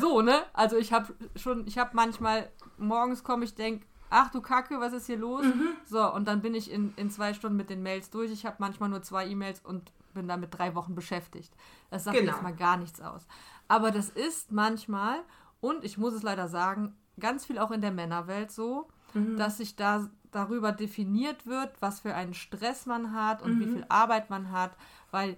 So, 0.01 0.23
ne? 0.23 0.43
Also 0.53 0.77
ich 0.77 0.93
habe 0.93 1.15
schon, 1.37 1.67
ich 1.67 1.79
habe 1.79 1.91
manchmal, 1.93 2.51
morgens 2.79 3.23
komme 3.23 3.45
ich, 3.45 3.55
denke, 3.55 3.87
ach 4.11 4.31
du 4.31 4.41
Kacke, 4.41 4.81
was 4.81 4.93
ist 4.93 5.07
hier 5.07 5.19
los? 5.19 5.45
So, 5.85 6.13
und 6.13 6.27
dann 6.27 6.41
bin 6.41 6.55
ich 6.55 6.71
in, 6.73 6.93
in 6.97 7.11
zwei 7.11 7.35
Stunden 7.35 7.57
mit 7.57 7.71
den 7.71 7.83
Mails 7.83 8.11
durch. 8.11 8.33
Ich 8.33 8.45
habe 8.47 8.57
manchmal 8.59 8.89
nur 8.89 9.03
zwei 9.03 9.27
E-Mails 9.29 9.61
und 9.61 9.93
bin 10.15 10.27
damit 10.27 10.57
drei 10.59 10.75
Wochen 10.75 10.95
beschäftigt. 10.97 11.53
Das 11.91 12.05
sagt 12.05 12.17
Genau. 12.17 12.33
jetzt 12.33 12.43
mal 12.43 12.55
gar 12.57 12.77
nichts 12.79 13.01
aus. 13.01 13.27
Aber 13.69 13.91
das 13.93 14.09
ist 14.09 14.51
manchmal, 14.51 15.21
und 15.61 15.85
ich 15.85 15.99
muss 15.99 16.15
es 16.15 16.23
leider 16.23 16.49
sagen, 16.49 16.97
ganz 17.21 17.45
viel 17.47 17.59
auch 17.59 17.71
in 17.71 17.81
der 17.81 17.91
Männerwelt 17.91 18.51
so, 18.51 18.89
dass 19.37 19.57
sich 19.57 19.75
da 19.75 20.09
darüber 20.31 20.71
definiert 20.73 21.47
wird, 21.47 21.71
was 21.81 22.01
für 22.01 22.15
einen 22.15 22.35
Stress 22.35 22.85
man 22.87 23.15
hat 23.15 23.43
und 23.43 23.59
wie 23.59 23.67
viel 23.67 23.85
Arbeit 23.89 24.29
man 24.31 24.53
hat, 24.53 24.77
weil 25.11 25.37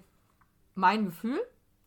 mein 0.75 1.05
Gefühl, 1.05 1.39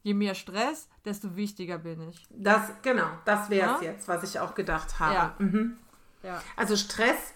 je 0.03 0.15
mehr 0.15 0.35
Stress, 0.35 0.89
desto 1.05 1.37
wichtiger 1.37 1.79
bin 1.79 2.01
ich. 2.09 2.27
Das, 2.31 2.73
genau, 2.83 3.07
das 3.27 3.51
wäre 3.51 3.75
es 3.77 3.83
Ja? 3.83 3.93
jetzt, 3.93 4.09
was 4.09 4.23
ich 4.23 4.41
auch 4.41 4.55
gedacht 4.55 4.99
habe. 4.99 5.15
Ja. 5.15 5.35
Mhm. 5.39 5.77
Ja. 6.23 6.43
Also 6.57 6.77
Stress, 6.77 7.35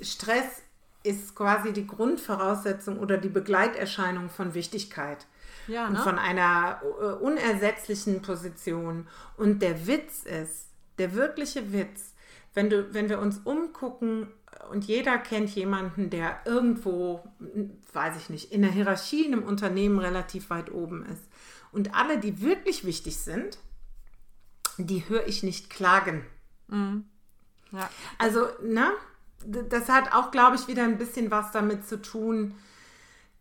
Stress 0.00 0.62
ist 1.02 1.34
quasi 1.34 1.72
die 1.72 1.86
Grundvoraussetzung 1.86 2.98
oder 2.98 3.18
die 3.18 3.28
Begleiterscheinung 3.28 4.30
von 4.30 4.54
Wichtigkeit. 4.54 5.26
Ja, 5.68 5.86
und 5.86 5.94
ne? 5.94 5.98
von 6.00 6.18
einer 6.18 6.80
äh, 6.82 7.04
unersetzlichen 7.04 8.22
Position. 8.22 9.06
Und 9.36 9.62
der 9.62 9.86
Witz 9.86 10.24
ist, 10.24 10.66
der 10.98 11.14
wirkliche 11.14 11.72
Witz, 11.72 12.14
wenn, 12.54 12.70
du, 12.70 12.92
wenn 12.92 13.08
wir 13.08 13.20
uns 13.20 13.38
umgucken 13.44 14.28
und 14.70 14.84
jeder 14.84 15.18
kennt 15.18 15.50
jemanden, 15.50 16.10
der 16.10 16.40
irgendwo, 16.44 17.22
weiß 17.92 18.16
ich 18.16 18.30
nicht, 18.30 18.52
in 18.52 18.62
der 18.62 18.72
Hierarchie 18.72 19.24
in 19.24 19.32
einem 19.32 19.44
Unternehmen 19.44 19.98
relativ 19.98 20.50
weit 20.50 20.72
oben 20.72 21.06
ist. 21.06 21.22
Und 21.70 21.94
alle, 21.94 22.18
die 22.18 22.40
wirklich 22.40 22.84
wichtig 22.84 23.18
sind, 23.18 23.58
die 24.78 25.08
höre 25.08 25.26
ich 25.26 25.42
nicht 25.42 25.70
klagen. 25.70 26.24
ja. 27.72 27.90
Also, 28.18 28.48
ne? 28.62 28.90
Das 29.46 29.88
hat 29.88 30.12
auch, 30.14 30.32
glaube 30.32 30.56
ich, 30.56 30.66
wieder 30.66 30.82
ein 30.82 30.98
bisschen 30.98 31.30
was 31.30 31.52
damit 31.52 31.86
zu 31.86 32.02
tun, 32.02 32.54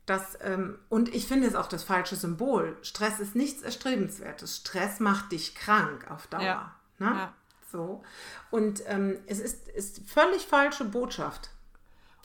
dass, 0.08 0.38
ähm, 0.42 0.80
und 0.90 1.14
ich 1.14 1.28
finde 1.28 1.48
es 1.48 1.56
auch 1.56 1.68
das 1.68 1.84
falsche 1.84 2.16
Symbol. 2.16 2.78
Stress 2.82 3.20
ist 3.20 3.36
nichts 3.36 3.62
Erstrebenswertes. 3.62 4.56
Stress 4.58 5.00
macht 5.00 5.34
dich 5.34 5.54
krank 5.54 6.10
auf 6.10 6.28
Dauer. 6.28 6.42
Ja. 6.42 6.72
Ne? 6.98 7.08
Ja. 7.08 7.34
So. 7.72 8.02
Und 8.50 8.82
ähm, 8.88 9.20
es 9.28 9.40
ist, 9.40 9.68
ist 9.68 10.02
völlig 10.10 10.48
falsche 10.48 10.86
Botschaft. 10.86 11.52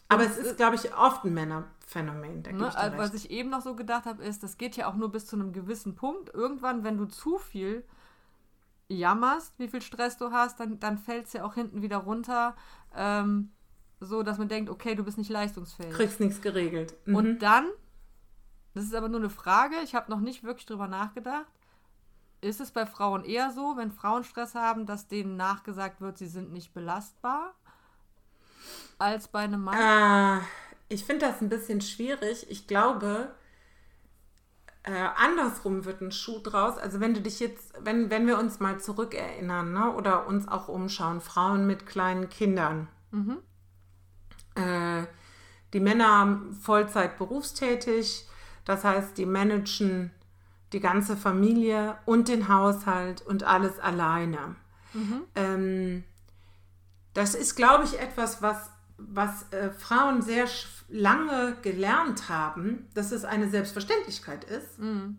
Aber 0.09 0.25
es 0.25 0.37
ist, 0.37 0.57
glaube 0.57 0.77
ich, 0.77 0.95
oft 0.95 1.25
ein 1.25 1.35
Männerphänomen. 1.35 2.43
Ne? 2.43 2.51
ich 2.57 2.77
Also, 2.77 2.79
recht. 2.79 2.99
was 2.99 3.15
ich 3.15 3.31
eben 3.31 3.51
noch 3.51 3.63
so 3.63 3.75
gedacht 3.75 4.05
habe, 4.05 4.23
ist, 4.23 4.45
das 4.45 4.59
geht 4.59 4.77
ja 4.77 4.87
auch 4.87 4.95
nur 4.95 5.11
bis 5.11 5.27
zu 5.27 5.35
einem 5.35 5.53
gewissen 5.53 5.97
Punkt. 5.97 6.33
Irgendwann, 6.33 6.85
wenn 6.85 6.99
du 6.99 7.07
zu 7.07 7.39
viel 7.39 7.85
jammerst, 8.87 9.59
wie 9.59 9.69
viel 9.69 9.83
Stress 9.83 10.19
du 10.19 10.31
hast, 10.31 10.61
dann, 10.61 10.79
dann 10.79 10.99
fällt 10.99 11.27
es 11.27 11.33
ja 11.33 11.45
auch 11.45 11.55
hinten 11.55 11.83
wieder 11.83 11.97
runter, 11.97 12.55
ähm, 12.95 13.51
so 14.03 14.23
dass 14.23 14.39
man 14.39 14.49
denkt, 14.49 14.71
okay, 14.71 14.95
du 14.95 15.05
bist 15.05 15.19
nicht 15.19 15.31
leistungsfähig. 15.31 15.93
Kriegst 15.93 16.21
nichts 16.21 16.41
geregelt. 16.41 16.95
Mhm. 17.07 17.15
Und 17.15 17.39
dann, 17.41 17.67
das 18.75 18.85
ist 18.85 18.95
aber 18.95 19.09
nur 19.09 19.21
eine 19.21 19.31
Frage, 19.31 19.77
ich 19.85 19.95
habe 19.95 20.11
noch 20.11 20.21
nicht 20.21 20.45
wirklich 20.45 20.67
drüber 20.67 20.89
nachgedacht, 20.89 21.47
ist 22.41 22.61
es 22.61 22.73
bei 22.73 22.87
Frauen 22.87 23.25
eher 23.25 23.53
so, 23.53 23.77
wenn 23.77 23.93
Frauen 23.93 24.25
Stress 24.25 24.55
haben, 24.55 24.85
dass 24.85 25.07
denen 25.07 25.37
nachgesagt 25.37 26.01
wird, 26.01 26.19
sie 26.19 26.27
sind 26.27 26.53
nicht 26.53 26.75
belastbar, 26.75 27.55
als 28.99 29.29
bei 29.29 29.41
einem 29.41 29.63
Mann? 29.63 30.41
Äh, 30.41 30.45
ich 30.89 31.05
finde 31.05 31.27
das 31.27 31.41
ein 31.41 31.49
bisschen 31.49 31.81
schwierig. 31.81 32.47
Ich 32.51 32.67
glaube, 32.67 33.33
äh, 34.83 35.09
andersrum 35.17 35.85
wird 35.85 36.01
ein 36.01 36.11
Schuh 36.11 36.41
draus. 36.41 36.79
Also 36.79 36.99
wenn 37.01 37.15
du 37.15 37.21
dich 37.21 37.39
jetzt, 37.39 37.73
wenn, 37.81 38.11
wenn 38.11 38.27
wir 38.27 38.39
uns 38.39 38.59
mal 38.59 38.81
zurückerinnern, 38.81 39.73
ne, 39.73 39.93
oder 39.95 40.27
uns 40.27 40.49
auch 40.49 40.69
umschauen, 40.69 41.21
Frauen 41.21 41.67
mit 41.67 41.87
kleinen 41.87 42.29
Kindern. 42.29 42.89
Mhm. 43.13 43.39
Äh, 44.55 45.05
die 45.73 45.81
Männer 45.81 46.43
Vollzeit 46.61 47.17
berufstätig, 47.17 48.29
das 48.65 48.85
heißt, 48.85 49.17
die 49.17 49.27
managen 49.27 50.11
die 50.73 50.81
ganze 50.81 51.17
Familie 51.17 51.99
und 52.07 52.29
den 52.29 52.49
Haushalt 52.49 53.23
und 53.23 53.45
alles 53.45 53.79
alleine. 53.79 54.57
Mhm. 54.95 55.23
Ähm, 55.35 56.05
das 57.15 57.35
ist, 57.35 57.57
glaube 57.57 57.85
ich, 57.85 58.01
etwas, 58.01 58.41
was, 58.41 58.71
was 58.97 59.53
äh, 59.53 59.71
Frauen 59.71 60.23
sehr 60.23 60.47
lange 60.89 61.57
gelernt 61.63 62.29
haben, 62.29 62.89
dass 62.95 63.13
es 63.13 63.25
eine 63.25 63.51
Selbstverständlichkeit 63.51 64.45
ist, 64.45 64.79
Mhm. 64.79 65.19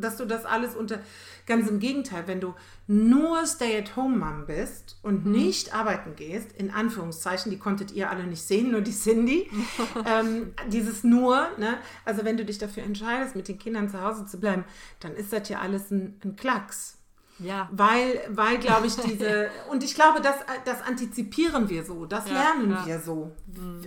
Dass 0.00 0.16
du 0.16 0.24
das 0.24 0.44
alles 0.44 0.74
unter. 0.74 1.00
Ganz 1.46 1.68
im 1.68 1.78
Gegenteil, 1.78 2.24
wenn 2.26 2.40
du 2.40 2.54
nur 2.88 3.46
Stay-at-Home-Mom 3.46 4.46
bist 4.46 4.98
und 5.02 5.26
nicht 5.26 5.72
arbeiten 5.72 6.16
gehst, 6.16 6.50
in 6.52 6.72
Anführungszeichen, 6.72 7.52
die 7.52 7.58
konntet 7.58 7.92
ihr 7.92 8.10
alle 8.10 8.24
nicht 8.24 8.42
sehen, 8.42 8.72
nur 8.72 8.80
die 8.80 8.92
Cindy, 8.92 9.48
ähm, 10.06 10.52
dieses 10.68 11.04
nur, 11.04 11.46
ne? 11.56 11.78
also 12.04 12.24
wenn 12.24 12.36
du 12.36 12.44
dich 12.44 12.58
dafür 12.58 12.82
entscheidest, 12.82 13.36
mit 13.36 13.46
den 13.46 13.58
Kindern 13.58 13.88
zu 13.88 14.02
Hause 14.02 14.26
zu 14.26 14.40
bleiben, 14.40 14.64
dann 14.98 15.14
ist 15.14 15.32
das 15.32 15.48
ja 15.48 15.60
alles 15.60 15.92
ein, 15.92 16.18
ein 16.24 16.34
Klacks. 16.34 16.95
Ja. 17.38 17.68
Weil, 17.70 18.20
weil 18.30 18.58
glaube 18.58 18.86
ich, 18.86 18.96
diese, 19.04 19.50
und 19.70 19.82
ich 19.84 19.94
glaube, 19.94 20.20
das, 20.20 20.36
das 20.64 20.82
antizipieren 20.82 21.68
wir 21.68 21.84
so, 21.84 22.06
das 22.06 22.26
Ja, 22.28 22.34
lernen 22.34 22.70
ja. 22.70 22.86
wir 22.86 23.00
so. 23.00 23.32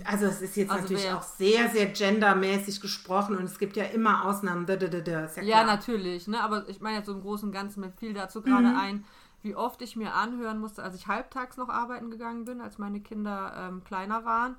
Also 0.04 0.26
es 0.26 0.40
ist 0.42 0.56
jetzt 0.56 0.70
Also 0.70 0.82
natürlich 0.82 1.04
wer- 1.04 1.16
auch 1.18 1.22
sehr, 1.22 1.68
sehr 1.68 1.86
gendermäßig 1.86 2.80
gesprochen 2.80 3.36
und 3.36 3.44
es 3.44 3.58
gibt 3.58 3.76
ja 3.76 3.84
immer 3.84 4.24
Ausnahmen. 4.24 4.66
Da, 4.66 4.76
da, 4.76 4.86
da, 4.88 5.00
ja, 5.36 5.42
Ja, 5.42 5.64
natürlich, 5.64 6.28
ne? 6.28 6.40
Aber 6.42 6.68
ich 6.68 6.80
meine 6.80 6.98
jetzt 6.98 7.06
so 7.06 7.12
im 7.12 7.22
Großen 7.22 7.48
und 7.48 7.52
Ganzen, 7.52 7.80
mir 7.80 7.90
fiel 7.92 8.14
dazu 8.14 8.40
gerade 8.42 8.68
Mhm. 8.68 8.76
ein, 8.76 9.04
wie 9.42 9.56
oft 9.56 9.80
ich 9.82 9.96
mir 9.96 10.14
anhören 10.14 10.58
musste, 10.58 10.82
als 10.82 10.94
ich 10.94 11.06
halbtags 11.06 11.56
noch 11.56 11.68
arbeiten 11.70 12.10
gegangen 12.10 12.44
bin, 12.44 12.60
als 12.60 12.78
meine 12.78 13.00
Kinder 13.00 13.54
ähm, 13.56 13.82
kleiner 13.84 14.24
waren. 14.24 14.56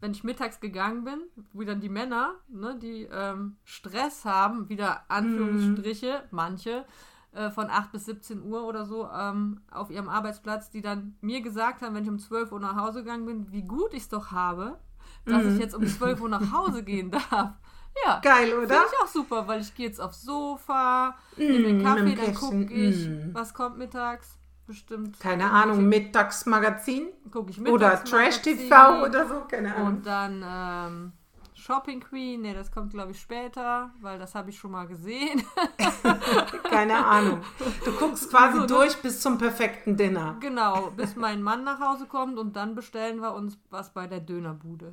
Wenn 0.00 0.10
ich 0.12 0.24
mittags 0.24 0.60
gegangen 0.60 1.04
bin, 1.04 1.20
wo 1.54 1.62
dann 1.62 1.80
die 1.80 1.88
Männer, 1.88 2.34
ne, 2.48 2.76
die 2.78 3.08
ähm, 3.10 3.56
Stress 3.64 4.26
haben, 4.26 4.68
wieder 4.68 5.04
Anführungsstriche, 5.08 6.24
manche, 6.30 6.84
äh, 7.36 7.50
von 7.50 7.70
8 7.70 7.92
bis 7.92 8.06
17 8.06 8.42
Uhr 8.42 8.64
oder 8.64 8.84
so 8.86 9.08
ähm, 9.10 9.60
auf 9.70 9.90
ihrem 9.90 10.08
Arbeitsplatz, 10.08 10.70
die 10.70 10.80
dann 10.82 11.16
mir 11.20 11.40
gesagt 11.42 11.82
haben, 11.82 11.94
wenn 11.94 12.02
ich 12.04 12.10
um 12.10 12.18
12 12.18 12.52
Uhr 12.52 12.60
nach 12.60 12.76
Hause 12.76 13.04
gegangen 13.04 13.26
bin, 13.26 13.52
wie 13.52 13.62
gut 13.62 13.92
ich 13.94 14.02
es 14.04 14.08
doch 14.08 14.30
habe, 14.32 14.78
dass 15.26 15.44
Mhm. 15.44 15.54
ich 15.54 15.58
jetzt 15.58 15.74
um 15.74 15.86
12 15.86 16.20
Uhr 16.20 16.28
nach 16.28 16.52
Hause 16.52 16.82
gehen 16.82 17.10
darf. 17.30 17.52
Ja, 18.04 18.20
Geil, 18.20 18.48
Finde 18.48 18.64
oder? 18.66 18.84
ich 18.92 19.02
auch 19.02 19.06
super, 19.08 19.48
weil 19.48 19.60
ich 19.60 19.74
gehe 19.74 19.86
jetzt 19.86 20.00
aufs 20.00 20.22
Sofa, 20.22 21.16
nehme 21.36 21.72
mir 21.72 21.74
Mm, 21.74 21.82
Kaffee, 21.82 22.14
dann 22.14 22.34
gucke 22.34 22.74
ich, 22.74 23.08
mm. 23.08 23.30
was 23.32 23.54
kommt 23.54 23.78
mittags. 23.78 24.38
Bestimmt. 24.66 25.20
Keine 25.20 25.50
Ahnung, 25.50 25.88
Mittagsmagazin 25.88 27.08
Gucke 27.30 27.50
ich 27.52 27.60
oder 27.60 28.02
Mittagsmagazin 28.02 28.68
Trash-TV 28.68 29.02
oder 29.04 29.26
so, 29.28 29.40
keine 29.48 29.74
Ahnung. 29.76 29.88
Und 29.98 30.06
dann 30.06 30.44
ähm, 30.44 31.12
Shopping 31.66 32.00
Queen. 32.00 32.42
Nee, 32.42 32.54
das 32.54 32.70
kommt, 32.70 32.92
glaube 32.92 33.10
ich, 33.10 33.20
später, 33.20 33.90
weil 34.00 34.18
das 34.20 34.34
habe 34.36 34.50
ich 34.50 34.58
schon 34.58 34.70
mal 34.70 34.86
gesehen. 34.86 35.42
Keine 36.70 37.04
Ahnung. 37.04 37.40
Du 37.84 37.92
guckst 37.92 38.30
quasi 38.30 38.54
So, 38.56 38.60
ne? 38.62 38.66
durch 38.66 38.96
bis 39.02 39.20
zum 39.20 39.36
perfekten 39.38 39.96
Dinner. 39.96 40.36
genau, 40.40 40.90
bis 40.96 41.16
mein 41.16 41.42
Mann 41.42 41.64
nach 41.64 41.80
Hause 41.80 42.06
kommt 42.06 42.38
und 42.38 42.54
dann 42.56 42.74
bestellen 42.74 43.20
wir 43.20 43.34
uns 43.34 43.58
was 43.70 43.92
bei 43.92 44.06
der 44.06 44.20
Dönerbude. 44.20 44.92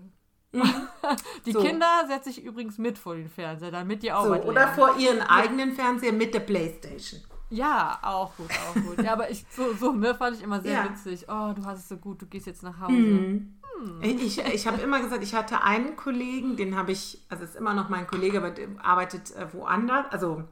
Die 1.45 1.51
So. 1.51 1.61
Kinder 1.61 2.05
setze 2.07 2.29
ich 2.29 2.43
übrigens 2.43 2.77
mit 2.77 2.97
vor 2.97 3.15
den 3.15 3.29
Fernseher, 3.29 3.71
damit 3.71 4.03
die 4.03 4.11
auch 4.11 4.25
So, 4.25 4.33
oder 4.43 4.67
vor 4.69 4.97
ihren 4.97 5.21
eigenen 5.21 5.73
Fernseher 5.73 6.13
mit 6.13 6.33
der 6.33 6.41
Playstation. 6.41 7.21
Ja, 7.49 7.99
auch 8.01 8.35
gut, 8.35 8.49
auch 8.51 8.73
gut. 8.81 9.03
Ja, 9.03 9.13
aber 9.13 9.29
ich, 9.29 9.45
so, 9.51 9.73
so 9.73 9.91
ne, 9.91 10.15
fand 10.15 10.37
ich 10.37 10.43
immer 10.43 10.59
sehr 10.61 10.73
Ja. 10.73 10.89
witzig. 10.89 11.25
Oh, 11.27 11.53
du 11.55 11.63
hast 11.65 11.79
es 11.79 11.89
so 11.89 11.97
gut, 11.97 12.21
du 12.21 12.25
gehst 12.25 12.47
jetzt 12.47 12.63
nach 12.63 12.79
Hause. 12.79 12.93
Mhm. 12.93 13.55
Ich, 14.01 14.39
ich 14.39 14.67
habe 14.67 14.81
immer 14.81 15.01
gesagt, 15.01 15.23
ich 15.23 15.33
hatte 15.33 15.63
einen 15.63 15.95
Kollegen, 15.95 16.55
den 16.55 16.75
habe 16.75 16.91
ich, 16.91 17.21
also 17.29 17.43
ist 17.43 17.55
immer 17.55 17.73
noch 17.73 17.89
mein 17.89 18.07
Kollege, 18.07 18.37
aber 18.37 18.53
arbeitet 18.81 19.35
äh, 19.35 19.47
woanders, 19.53 20.05
also 20.11 20.43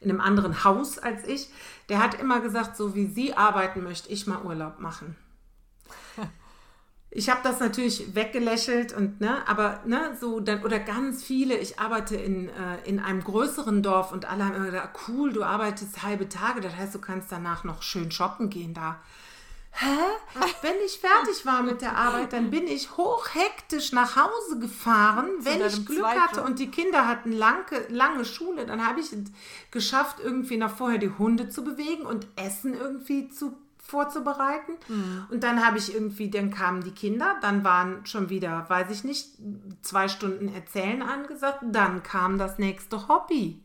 in 0.00 0.10
einem 0.10 0.20
anderen 0.20 0.64
Haus 0.64 0.98
als 0.98 1.26
ich. 1.26 1.50
Der 1.88 2.02
hat 2.02 2.20
immer 2.20 2.40
gesagt, 2.40 2.76
so 2.76 2.94
wie 2.94 3.06
sie 3.06 3.34
arbeiten, 3.34 3.82
möchte 3.82 4.08
ich 4.10 4.26
mal 4.26 4.42
Urlaub 4.42 4.78
machen. 4.78 5.16
Ich 7.12 7.28
habe 7.28 7.40
das 7.42 7.58
natürlich 7.58 8.14
weggelächelt 8.14 8.92
und 8.92 9.20
ne, 9.20 9.46
aber 9.48 9.80
ne, 9.84 10.16
so 10.20 10.38
dann 10.38 10.62
oder 10.62 10.78
ganz 10.78 11.24
viele. 11.24 11.56
Ich 11.56 11.80
arbeite 11.80 12.14
in, 12.14 12.48
äh, 12.48 12.78
in 12.84 13.00
einem 13.00 13.24
größeren 13.24 13.82
Dorf 13.82 14.12
und 14.12 14.30
alle 14.30 14.44
haben 14.44 14.54
immer 14.54 14.66
gesagt, 14.66 14.96
cool, 15.08 15.32
du 15.32 15.42
arbeitest 15.42 16.04
halbe 16.04 16.28
Tage, 16.28 16.60
das 16.60 16.76
heißt, 16.76 16.94
du 16.94 17.00
kannst 17.00 17.32
danach 17.32 17.64
noch 17.64 17.82
schön 17.82 18.12
shoppen 18.12 18.48
gehen 18.48 18.74
da. 18.74 19.00
Hä? 19.72 19.96
Wenn 20.62 20.74
ich 20.84 20.98
fertig 20.98 21.46
war 21.46 21.62
mit 21.62 21.80
der 21.80 21.96
Arbeit, 21.96 22.32
dann 22.32 22.50
bin 22.50 22.66
ich 22.66 22.96
hochhektisch 22.96 23.92
nach 23.92 24.16
Hause 24.16 24.58
gefahren. 24.58 25.28
Wenn 25.40 25.64
ich 25.64 25.86
Glück 25.86 26.00
Zweitjob. 26.00 26.22
hatte 26.22 26.42
und 26.42 26.58
die 26.58 26.70
Kinder 26.70 27.06
hatten 27.06 27.32
lange, 27.32 27.64
lange 27.88 28.24
Schule, 28.24 28.66
dann 28.66 28.86
habe 28.86 29.00
ich 29.00 29.12
es 29.12 29.18
geschafft, 29.70 30.18
irgendwie 30.22 30.56
noch 30.56 30.76
vorher 30.76 30.98
die 30.98 31.10
Hunde 31.10 31.48
zu 31.48 31.64
bewegen 31.64 32.04
und 32.04 32.26
Essen 32.36 32.74
irgendwie 32.74 33.28
zu 33.28 33.56
vorzubereiten. 33.78 34.72
Und 35.30 35.42
dann 35.42 35.64
habe 35.64 35.78
ich 35.78 35.92
irgendwie, 35.92 36.30
dann 36.30 36.50
kamen 36.50 36.82
die 36.84 36.92
Kinder, 36.92 37.36
dann 37.40 37.64
waren 37.64 38.06
schon 38.06 38.28
wieder, 38.28 38.68
weiß 38.68 38.90
ich 38.90 39.04
nicht, 39.04 39.30
zwei 39.82 40.08
Stunden 40.08 40.48
Erzählen 40.54 41.02
angesagt, 41.02 41.60
dann 41.62 42.02
kam 42.02 42.38
das 42.38 42.58
nächste 42.58 43.08
Hobby. 43.08 43.62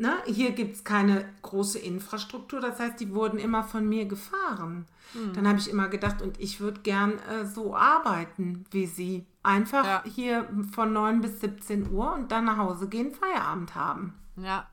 Ne? 0.00 0.16
Hier 0.24 0.52
gibt 0.52 0.76
es 0.76 0.82
keine 0.84 1.28
große 1.42 1.78
Infrastruktur, 1.78 2.58
das 2.60 2.80
heißt, 2.80 2.98
die 3.00 3.12
wurden 3.14 3.38
immer 3.38 3.62
von 3.64 3.86
mir 3.86 4.06
gefahren. 4.06 4.86
Dann 5.34 5.46
habe 5.46 5.58
ich 5.58 5.68
immer 5.68 5.88
gedacht, 5.88 6.22
und 6.22 6.40
ich 6.40 6.60
würde 6.60 6.80
gern 6.80 7.18
äh, 7.28 7.44
so 7.44 7.76
arbeiten 7.76 8.64
wie 8.70 8.86
sie. 8.86 9.26
Einfach 9.42 9.84
Ja. 9.84 10.04
hier 10.06 10.48
von 10.72 10.92
9 10.94 11.20
bis 11.20 11.40
17 11.40 11.90
Uhr 11.90 12.14
und 12.14 12.32
dann 12.32 12.44
nach 12.46 12.56
Hause 12.56 12.88
gehen, 12.88 13.12
Feierabend 13.12 13.74
haben. 13.74 14.14
Ja. 14.36 14.68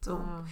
So. 0.00 0.12
Ja. 0.12 0.44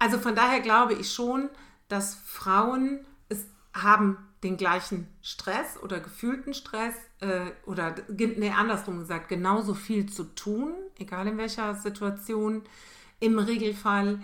Also 0.00 0.18
von 0.18 0.34
daher 0.34 0.58
glaube 0.60 0.94
ich 0.94 1.12
schon, 1.12 1.48
dass 1.88 2.14
Frauen 2.14 3.06
es 3.28 3.46
haben 3.74 4.16
den 4.42 4.56
gleichen 4.56 5.06
Stress 5.22 5.78
oder 5.82 6.00
gefühlten 6.00 6.54
Stress 6.54 6.94
äh, 7.20 7.50
oder 7.66 7.94
nee, 8.08 8.50
andersrum 8.50 8.98
gesagt, 8.98 9.28
genauso 9.28 9.74
viel 9.74 10.06
zu 10.08 10.24
tun, 10.24 10.72
egal 10.98 11.26
in 11.28 11.36
welcher 11.38 11.74
Situation, 11.74 12.62
im 13.20 13.38
Regelfall, 13.38 14.20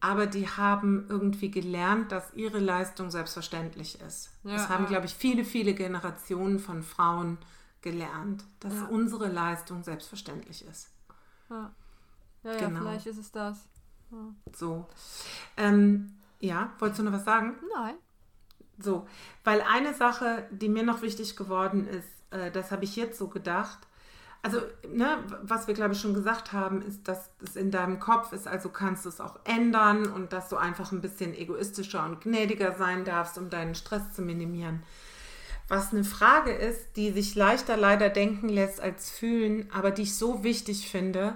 aber 0.00 0.26
die 0.26 0.48
haben 0.48 1.06
irgendwie 1.08 1.50
gelernt, 1.50 2.12
dass 2.12 2.34
ihre 2.34 2.58
Leistung 2.58 3.10
selbstverständlich 3.10 4.00
ist. 4.00 4.30
Ja, 4.44 4.52
das 4.52 4.68
haben, 4.68 4.84
ja. 4.84 4.90
glaube 4.90 5.06
ich, 5.06 5.14
viele, 5.14 5.44
viele 5.44 5.74
Generationen 5.74 6.58
von 6.58 6.82
Frauen 6.82 7.38
gelernt, 7.80 8.44
dass 8.60 8.74
Ja. 8.74 8.86
unsere 8.86 9.28
Leistung 9.28 9.82
selbstverständlich 9.82 10.64
ist. 10.66 10.90
Ja, 11.48 11.72
ja, 12.42 12.56
Genau. 12.58 12.80
vielleicht 12.80 13.06
ist 13.06 13.18
es 13.18 13.32
das. 13.32 13.66
So. 14.54 14.86
Ähm, 15.56 16.14
ja, 16.40 16.72
wolltest 16.78 17.00
du 17.00 17.04
noch 17.04 17.12
was 17.12 17.24
sagen? 17.24 17.56
Nein. 17.74 17.94
So, 18.78 19.06
weil 19.44 19.62
eine 19.62 19.94
Sache, 19.94 20.46
die 20.50 20.68
mir 20.68 20.82
noch 20.82 21.02
wichtig 21.02 21.34
geworden 21.36 21.88
ist, 21.88 22.08
äh, 22.30 22.50
das 22.50 22.70
habe 22.70 22.84
ich 22.84 22.94
jetzt 22.96 23.18
so 23.18 23.28
gedacht. 23.28 23.78
Also, 24.46 24.60
ne, 24.88 25.24
was 25.42 25.66
wir 25.66 25.74
glaube 25.74 25.94
ich 25.94 26.00
schon 26.00 26.14
gesagt 26.14 26.52
haben, 26.52 26.80
ist, 26.80 27.08
dass 27.08 27.30
es 27.42 27.56
in 27.56 27.72
deinem 27.72 27.98
Kopf 27.98 28.32
ist, 28.32 28.46
also 28.46 28.68
kannst 28.68 29.04
du 29.04 29.08
es 29.08 29.20
auch 29.20 29.40
ändern 29.42 30.06
und 30.06 30.32
dass 30.32 30.48
du 30.48 30.56
einfach 30.56 30.92
ein 30.92 31.00
bisschen 31.00 31.34
egoistischer 31.34 32.04
und 32.04 32.20
gnädiger 32.20 32.76
sein 32.76 33.04
darfst, 33.04 33.38
um 33.38 33.50
deinen 33.50 33.74
Stress 33.74 34.12
zu 34.12 34.22
minimieren. 34.22 34.84
Was 35.66 35.92
eine 35.92 36.04
Frage 36.04 36.52
ist, 36.52 36.96
die 36.96 37.10
sich 37.10 37.34
leichter 37.34 37.76
leider 37.76 38.08
denken 38.08 38.48
lässt 38.48 38.80
als 38.80 39.10
fühlen, 39.10 39.68
aber 39.72 39.90
die 39.90 40.02
ich 40.02 40.16
so 40.16 40.44
wichtig 40.44 40.88
finde. 40.88 41.34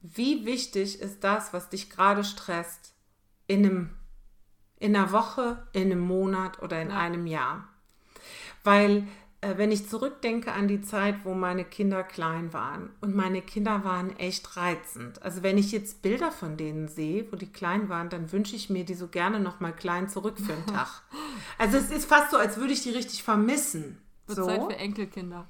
Wie 0.00 0.46
wichtig 0.46 1.02
ist 1.02 1.22
das, 1.22 1.52
was 1.52 1.68
dich 1.68 1.90
gerade 1.90 2.24
stresst, 2.24 2.94
in 3.48 3.66
einem 3.66 3.90
in 4.78 4.96
einer 4.96 5.12
Woche, 5.12 5.62
in 5.74 5.92
einem 5.92 6.00
Monat 6.00 6.62
oder 6.62 6.80
in 6.80 6.90
einem 6.90 7.26
Jahr. 7.26 7.68
Weil 8.64 9.06
wenn 9.56 9.72
ich 9.72 9.88
zurückdenke 9.88 10.52
an 10.52 10.68
die 10.68 10.82
Zeit, 10.82 11.24
wo 11.24 11.32
meine 11.34 11.64
Kinder 11.64 12.02
klein 12.02 12.52
waren 12.52 12.90
und 13.00 13.16
meine 13.16 13.40
Kinder 13.40 13.84
waren 13.84 14.14
echt 14.18 14.56
reizend. 14.56 15.22
Also 15.22 15.42
wenn 15.42 15.56
ich 15.56 15.72
jetzt 15.72 16.02
Bilder 16.02 16.30
von 16.30 16.56
denen 16.58 16.88
sehe, 16.88 17.26
wo 17.32 17.36
die 17.36 17.50
klein 17.50 17.88
waren, 17.88 18.10
dann 18.10 18.32
wünsche 18.32 18.54
ich 18.54 18.68
mir 18.68 18.84
die 18.84 18.94
so 18.94 19.08
gerne 19.08 19.40
noch 19.40 19.60
mal 19.60 19.72
klein 19.72 20.08
zurück 20.10 20.36
für 20.38 20.52
einen 20.52 20.66
Tag. 20.74 21.02
Also 21.56 21.78
es 21.78 21.90
ist 21.90 22.04
fast 22.06 22.32
so, 22.32 22.36
als 22.36 22.58
würde 22.58 22.72
ich 22.74 22.82
die 22.82 22.90
richtig 22.90 23.22
vermissen. 23.22 23.98
Wird 24.26 24.36
So. 24.36 24.46
Zeit 24.46 24.62
für 24.62 24.76
Enkelkinder. 24.76 25.46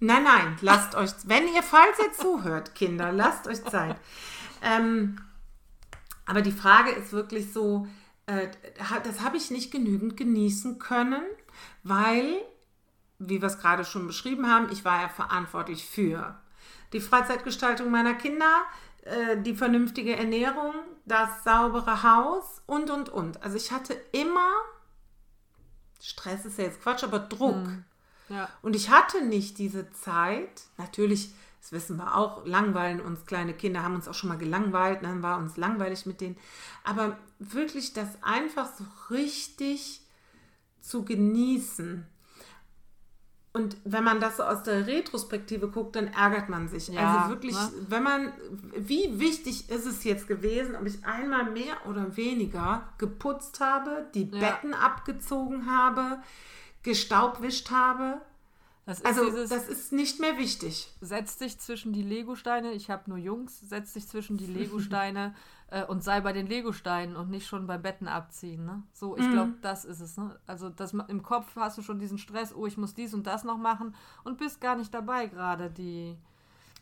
Nein, 0.00 0.24
nein, 0.24 0.56
lasst 0.62 0.94
euch, 0.96 1.10
wenn 1.26 1.44
ihr, 1.54 1.62
falls 1.62 1.98
ihr 2.00 2.12
zuhört, 2.12 2.74
Kinder, 2.74 3.12
lasst 3.12 3.46
euch 3.46 3.62
Zeit. 3.64 3.96
Ähm, 4.62 5.18
Aber 6.24 6.40
die 6.42 6.50
Frage 6.50 6.90
ist 6.90 7.12
wirklich 7.12 7.52
so, 7.52 7.86
äh, 8.26 8.48
das 9.04 9.20
habe 9.20 9.36
ich 9.36 9.50
nicht 9.50 9.70
genügend 9.70 10.16
genießen 10.16 10.78
können, 10.78 11.22
weil, 11.84 12.36
wie 13.28 13.40
wir 13.40 13.48
es 13.48 13.58
gerade 13.58 13.84
schon 13.84 14.06
beschrieben 14.06 14.50
haben, 14.50 14.70
ich 14.70 14.84
war 14.84 15.02
ja 15.02 15.08
verantwortlich 15.08 15.86
für 15.86 16.36
die 16.92 17.00
Freizeitgestaltung 17.00 17.90
meiner 17.90 18.14
Kinder, 18.14 18.64
äh, 19.02 19.40
die 19.40 19.54
vernünftige 19.54 20.16
Ernährung, 20.16 20.74
das 21.06 21.44
saubere 21.44 22.02
Haus 22.02 22.62
und, 22.66 22.90
und, 22.90 23.08
und. 23.08 23.42
Also 23.42 23.56
ich 23.56 23.72
hatte 23.72 23.94
immer, 24.12 24.50
Stress 26.00 26.44
ist 26.44 26.58
ja 26.58 26.64
jetzt 26.64 26.82
Quatsch, 26.82 27.04
aber 27.04 27.18
Druck. 27.18 27.54
Hm. 27.54 27.84
Ja. 28.28 28.48
Und 28.62 28.76
ich 28.76 28.90
hatte 28.90 29.24
nicht 29.24 29.58
diese 29.58 29.90
Zeit, 29.92 30.62
natürlich, 30.78 31.32
das 31.60 31.72
wissen 31.72 31.96
wir 31.96 32.16
auch, 32.16 32.46
langweilen 32.46 33.00
uns 33.00 33.26
kleine 33.26 33.54
Kinder, 33.54 33.82
haben 33.82 33.94
uns 33.94 34.08
auch 34.08 34.14
schon 34.14 34.28
mal 34.28 34.38
gelangweilt, 34.38 35.02
dann 35.02 35.22
war 35.22 35.38
uns 35.38 35.56
langweilig 35.56 36.06
mit 36.06 36.20
denen. 36.20 36.36
Aber 36.84 37.18
wirklich 37.38 37.92
das 37.92 38.22
einfach 38.22 38.68
so 38.74 38.84
richtig 39.10 40.00
zu 40.80 41.04
genießen. 41.04 42.06
Und 43.54 43.76
wenn 43.84 44.02
man 44.02 44.18
das 44.18 44.38
so 44.38 44.44
aus 44.44 44.62
der 44.62 44.86
Retrospektive 44.86 45.68
guckt, 45.68 45.96
dann 45.96 46.08
ärgert 46.08 46.48
man 46.48 46.68
sich. 46.68 46.88
Ja, 46.88 47.18
also 47.18 47.34
wirklich, 47.34 47.54
ne? 47.54 47.70
wenn 47.88 48.02
man, 48.02 48.32
wie 48.74 49.20
wichtig 49.20 49.68
ist 49.68 49.86
es 49.86 50.04
jetzt 50.04 50.26
gewesen, 50.26 50.74
ob 50.74 50.86
ich 50.86 51.04
einmal 51.04 51.50
mehr 51.50 51.86
oder 51.86 52.16
weniger 52.16 52.88
geputzt 52.96 53.60
habe, 53.60 54.06
die 54.14 54.30
ja. 54.30 54.38
Betten 54.38 54.72
abgezogen 54.72 55.70
habe, 55.70 56.22
gestaubwischt 56.82 57.70
habe, 57.70 58.22
das 58.84 59.04
also 59.04 59.26
dieses, 59.26 59.50
das 59.50 59.68
ist 59.68 59.92
nicht 59.92 60.18
mehr 60.18 60.38
wichtig. 60.38 60.92
Setz 61.00 61.38
dich 61.38 61.58
zwischen 61.60 61.92
die 61.92 62.02
Legosteine, 62.02 62.72
ich 62.72 62.90
habe 62.90 63.08
nur 63.08 63.18
Jungs, 63.18 63.60
setz 63.60 63.92
dich 63.92 64.08
zwischen 64.08 64.38
die 64.38 64.46
Legosteine 64.46 65.34
äh, 65.68 65.84
und 65.84 66.02
sei 66.02 66.20
bei 66.20 66.32
den 66.32 66.48
Legosteinen 66.48 67.14
und 67.14 67.30
nicht 67.30 67.46
schon 67.46 67.68
beim 67.68 67.80
Betten 67.80 68.08
abziehen. 68.08 68.64
Ne? 68.64 68.82
So, 68.92 69.16
ich 69.16 69.30
glaube, 69.30 69.52
mhm. 69.52 69.60
das 69.62 69.84
ist 69.84 70.00
es. 70.00 70.16
Ne? 70.16 70.36
Also 70.48 70.68
das, 70.68 70.94
im 70.94 71.22
Kopf 71.22 71.54
hast 71.54 71.78
du 71.78 71.82
schon 71.82 72.00
diesen 72.00 72.18
Stress, 72.18 72.52
oh, 72.52 72.66
ich 72.66 72.76
muss 72.76 72.94
dies 72.94 73.14
und 73.14 73.26
das 73.26 73.44
noch 73.44 73.58
machen 73.58 73.94
und 74.24 74.38
bist 74.38 74.60
gar 74.60 74.74
nicht 74.74 74.92
dabei 74.92 75.26
gerade, 75.26 75.70
die 75.70 76.16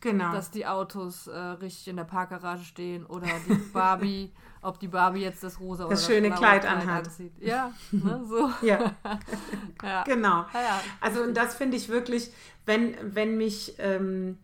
Genau. 0.01 0.33
Dass 0.33 0.51
die 0.51 0.67
Autos 0.67 1.27
äh, 1.27 1.37
richtig 1.39 1.89
in 1.89 1.97
der 1.97 2.05
Parkgarage 2.05 2.65
stehen 2.65 3.05
oder 3.07 3.29
die 3.47 3.55
Barbie, 3.73 4.33
ob 4.63 4.81
die 4.81 4.89
Barbie 4.89 5.21
jetzt 5.21 5.43
das 5.45 5.61
rosa 5.61 5.87
das 5.89 6.05
oder 6.05 6.15
schöne 6.15 6.31
das 6.31 6.39
Kleid, 6.39 6.63
Kleid 6.63 6.77
anhat. 6.77 7.07
Anzieht. 7.07 7.33
Ja, 7.41 7.73
ne, 7.93 8.25
so. 8.27 8.51
ja. 8.67 8.95
ja. 9.83 10.05
Genau. 10.05 10.47
Ja, 10.55 10.81
Also 11.01 11.23
und 11.23 11.37
das 11.37 11.55
finde 11.55 11.77
ich 11.77 11.91
wirklich, 11.91 12.31
wenn, 12.65 12.95
wenn 13.03 13.37
mich, 13.37 13.75
ähm, 13.79 14.39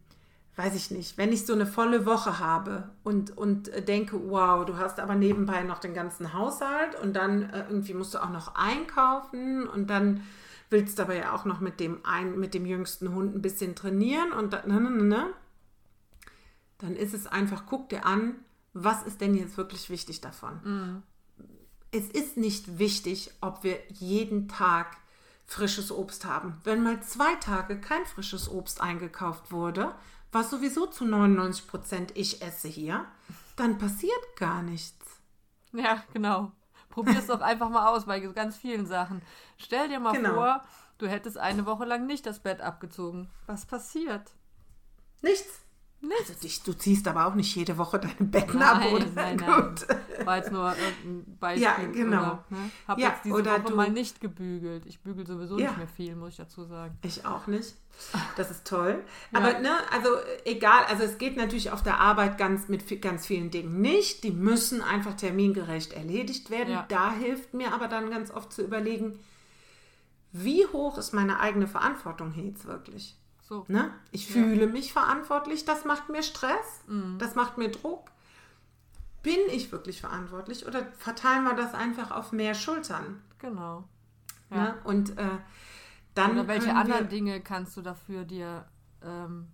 weiß 0.56 0.74
ich 0.74 0.90
nicht, 0.90 1.16
wenn 1.16 1.32
ich 1.32 1.46
so 1.46 1.54
eine 1.54 1.66
volle 1.66 2.04
Woche 2.04 2.38
habe 2.38 2.90
und, 3.02 3.36
und 3.36 3.70
denke, 3.88 4.20
wow, 4.28 4.64
du 4.64 4.76
hast 4.76 5.00
aber 5.00 5.14
nebenbei 5.14 5.62
noch 5.62 5.78
den 5.78 5.94
ganzen 5.94 6.34
Haushalt 6.34 7.00
und 7.02 7.14
dann 7.14 7.48
äh, 7.50 7.64
irgendwie 7.68 7.94
musst 7.94 8.14
du 8.14 8.22
auch 8.22 8.30
noch 8.30 8.54
einkaufen 8.54 9.66
und 9.66 9.88
dann 9.88 10.22
willst 10.68 10.98
du 10.98 11.02
aber 11.02 11.14
ja 11.14 11.32
auch 11.34 11.44
noch 11.46 11.60
mit 11.60 11.80
dem, 11.80 12.00
ein, 12.04 12.38
mit 12.38 12.52
dem 12.52 12.66
jüngsten 12.66 13.14
Hund 13.14 13.34
ein 13.34 13.42
bisschen 13.42 13.74
trainieren 13.74 14.32
und 14.32 14.52
da, 14.52 14.66
ne, 14.66 14.80
ne, 14.80 14.90
ne, 14.90 15.04
ne 15.04 15.26
dann 16.78 16.94
ist 16.94 17.14
es 17.14 17.26
einfach, 17.26 17.64
guck 17.66 17.88
dir 17.88 18.04
an, 18.04 18.36
was 18.72 19.02
ist 19.02 19.20
denn 19.20 19.34
jetzt 19.34 19.56
wirklich 19.56 19.88
wichtig 19.88 20.20
davon? 20.20 20.60
Mhm. 20.64 21.02
Es 21.90 22.08
ist 22.08 22.36
nicht 22.36 22.78
wichtig, 22.78 23.30
ob 23.40 23.62
wir 23.64 23.78
jeden 23.88 24.48
Tag 24.48 24.98
frisches 25.46 25.90
Obst 25.90 26.24
haben. 26.24 26.60
Wenn 26.64 26.82
mal 26.82 27.00
zwei 27.02 27.34
Tage 27.36 27.80
kein 27.80 28.04
frisches 28.04 28.50
Obst 28.50 28.80
eingekauft 28.80 29.52
wurde, 29.52 29.94
was 30.32 30.50
sowieso 30.50 30.86
zu 30.86 31.04
99 31.04 31.66
Prozent 31.66 32.12
ich 32.14 32.42
esse 32.42 32.68
hier, 32.68 33.06
dann 33.54 33.78
passiert 33.78 34.36
gar 34.36 34.62
nichts. 34.62 35.06
Ja, 35.72 36.02
genau. 36.12 36.52
Probier 36.90 37.18
es 37.18 37.26
doch 37.26 37.40
einfach 37.40 37.70
mal 37.70 37.88
aus 37.88 38.06
bei 38.06 38.20
ganz 38.20 38.56
vielen 38.56 38.86
Sachen. 38.86 39.22
Stell 39.56 39.88
dir 39.88 40.00
mal 40.00 40.12
genau. 40.12 40.34
vor, 40.34 40.64
du 40.98 41.06
hättest 41.06 41.38
eine 41.38 41.64
Woche 41.66 41.84
lang 41.84 42.06
nicht 42.06 42.26
das 42.26 42.40
Bett 42.40 42.60
abgezogen. 42.60 43.30
Was 43.46 43.66
passiert? 43.66 44.32
Nichts. 45.22 45.60
Also 46.02 46.34
dich, 46.34 46.62
du 46.62 46.72
ziehst 46.72 47.08
aber 47.08 47.26
auch 47.26 47.34
nicht 47.34 47.54
jede 47.56 47.78
Woche 47.78 47.98
deine 47.98 48.14
Betten 48.18 48.58
nein, 48.58 48.82
ab, 48.82 48.92
oder? 48.92 49.06
Nein, 49.14 49.36
nein. 49.46 49.74
War 50.24 50.36
jetzt 50.36 50.52
nur 50.52 50.68
ein 50.68 51.36
Beispiel. 51.40 51.62
Ja, 51.62 51.76
genau. 51.92 52.18
Oder, 52.18 52.44
ne? 52.50 52.70
Habe 52.86 53.00
ja, 53.00 53.08
jetzt 53.08 53.24
diese 53.24 53.44
Woche 53.44 53.62
du, 53.66 53.74
mal 53.74 53.90
nicht 53.90 54.20
gebügelt. 54.20 54.86
Ich 54.86 55.00
bügel 55.00 55.26
sowieso 55.26 55.58
ja. 55.58 55.68
nicht 55.68 55.78
mehr 55.78 55.88
viel, 55.88 56.14
muss 56.14 56.30
ich 56.30 56.36
dazu 56.36 56.64
sagen. 56.64 56.96
Ich 57.02 57.24
auch 57.26 57.46
nicht. 57.46 57.74
Das 58.36 58.50
ist 58.50 58.66
toll. 58.66 59.04
ja. 59.32 59.38
Aber 59.38 59.58
ne, 59.58 59.70
also 59.90 60.10
egal, 60.44 60.84
also 60.88 61.02
es 61.02 61.18
geht 61.18 61.36
natürlich 61.36 61.70
auf 61.70 61.82
der 61.82 61.98
Arbeit 61.98 62.38
ganz 62.38 62.68
mit 62.68 63.00
ganz 63.00 63.26
vielen 63.26 63.50
Dingen 63.50 63.80
nicht. 63.80 64.22
Die 64.22 64.32
müssen 64.32 64.82
einfach 64.82 65.14
termingerecht 65.14 65.92
erledigt 65.92 66.50
werden. 66.50 66.74
Ja. 66.74 66.86
Da 66.88 67.12
hilft 67.12 67.54
mir 67.54 67.72
aber 67.72 67.88
dann 67.88 68.10
ganz 68.10 68.30
oft 68.30 68.52
zu 68.52 68.62
überlegen, 68.62 69.18
wie 70.32 70.66
hoch 70.66 70.98
ist 70.98 71.14
meine 71.14 71.40
eigene 71.40 71.66
Verantwortung 71.66 72.34
jetzt 72.34 72.66
wirklich? 72.66 73.16
So. 73.48 73.64
Ne? 73.68 73.92
Ich 74.10 74.26
fühle 74.26 74.66
mich 74.66 74.92
verantwortlich, 74.92 75.64
das 75.64 75.84
macht 75.84 76.08
mir 76.08 76.24
Stress, 76.24 76.82
mhm. 76.88 77.16
das 77.18 77.36
macht 77.36 77.58
mir 77.58 77.70
Druck. 77.70 78.10
Bin 79.22 79.38
ich 79.52 79.70
wirklich 79.70 80.00
verantwortlich 80.00 80.66
oder 80.66 80.84
verteilen 80.98 81.44
wir 81.44 81.54
das 81.54 81.72
einfach 81.72 82.10
auf 82.10 82.32
mehr 82.32 82.54
Schultern? 82.54 83.22
Genau. 83.38 83.84
Ne? 84.50 84.56
Ja. 84.56 84.62
Ne? 84.62 84.74
Und 84.82 85.16
äh, 85.16 85.38
dann. 86.14 86.32
Oder 86.32 86.48
welche 86.48 86.74
anderen 86.74 87.08
Dinge 87.08 87.40
kannst 87.40 87.76
du 87.76 87.82
dafür 87.82 88.24
dir 88.24 88.66
ähm, 89.04 89.46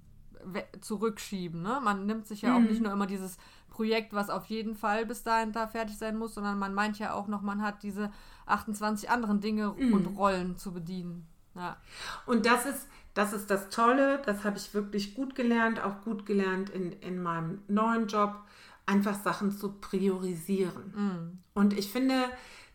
zurückschieben? 0.81 1.61
Ne? 1.61 1.81
Man 1.83 2.07
nimmt 2.07 2.26
sich 2.26 2.42
ja 2.42 2.50
mhm. 2.50 2.57
auch 2.57 2.70
nicht 2.70 2.83
nur 2.83 2.92
immer 2.92 3.07
dieses 3.07 3.37
Projekt, 3.68 4.14
was 4.14 4.31
auf 4.31 4.46
jeden 4.46 4.74
Fall 4.74 5.05
bis 5.05 5.22
dahin 5.22 5.52
da 5.52 5.66
fertig 5.66 5.98
sein 5.98 6.16
muss, 6.16 6.35
sondern 6.35 6.59
man 6.59 6.72
meint 6.72 6.98
ja 6.98 7.12
auch 7.12 7.28
noch, 7.28 7.42
man 7.42 7.61
hat 7.61 7.83
diese 7.83 8.11
28 8.46 9.11
anderen 9.11 9.40
Dinge 9.40 9.74
mhm. 9.76 9.92
und 9.92 10.07
Rollen 10.16 10.57
zu 10.57 10.72
bedienen. 10.72 11.26
Ja. 11.55 11.76
Und 12.24 12.46
das 12.46 12.64
ist, 12.64 12.88
das 13.14 13.33
ist 13.33 13.51
das 13.51 13.68
Tolle, 13.68 14.22
das 14.25 14.44
habe 14.44 14.57
ich 14.57 14.72
wirklich 14.75 15.14
gut 15.14 15.35
gelernt, 15.35 15.83
auch 15.83 16.03
gut 16.03 16.25
gelernt 16.27 16.70
in, 16.70 16.92
in 16.92 17.22
meinem 17.22 17.62
neuen 17.68 18.07
Job, 18.07 18.37
einfach 18.87 19.14
Sachen 19.14 19.53
zu 19.53 19.72
priorisieren. 19.72 20.92
Mm. 20.94 21.38
Und 21.55 21.79
ich 21.79 21.92
finde, 21.92 22.25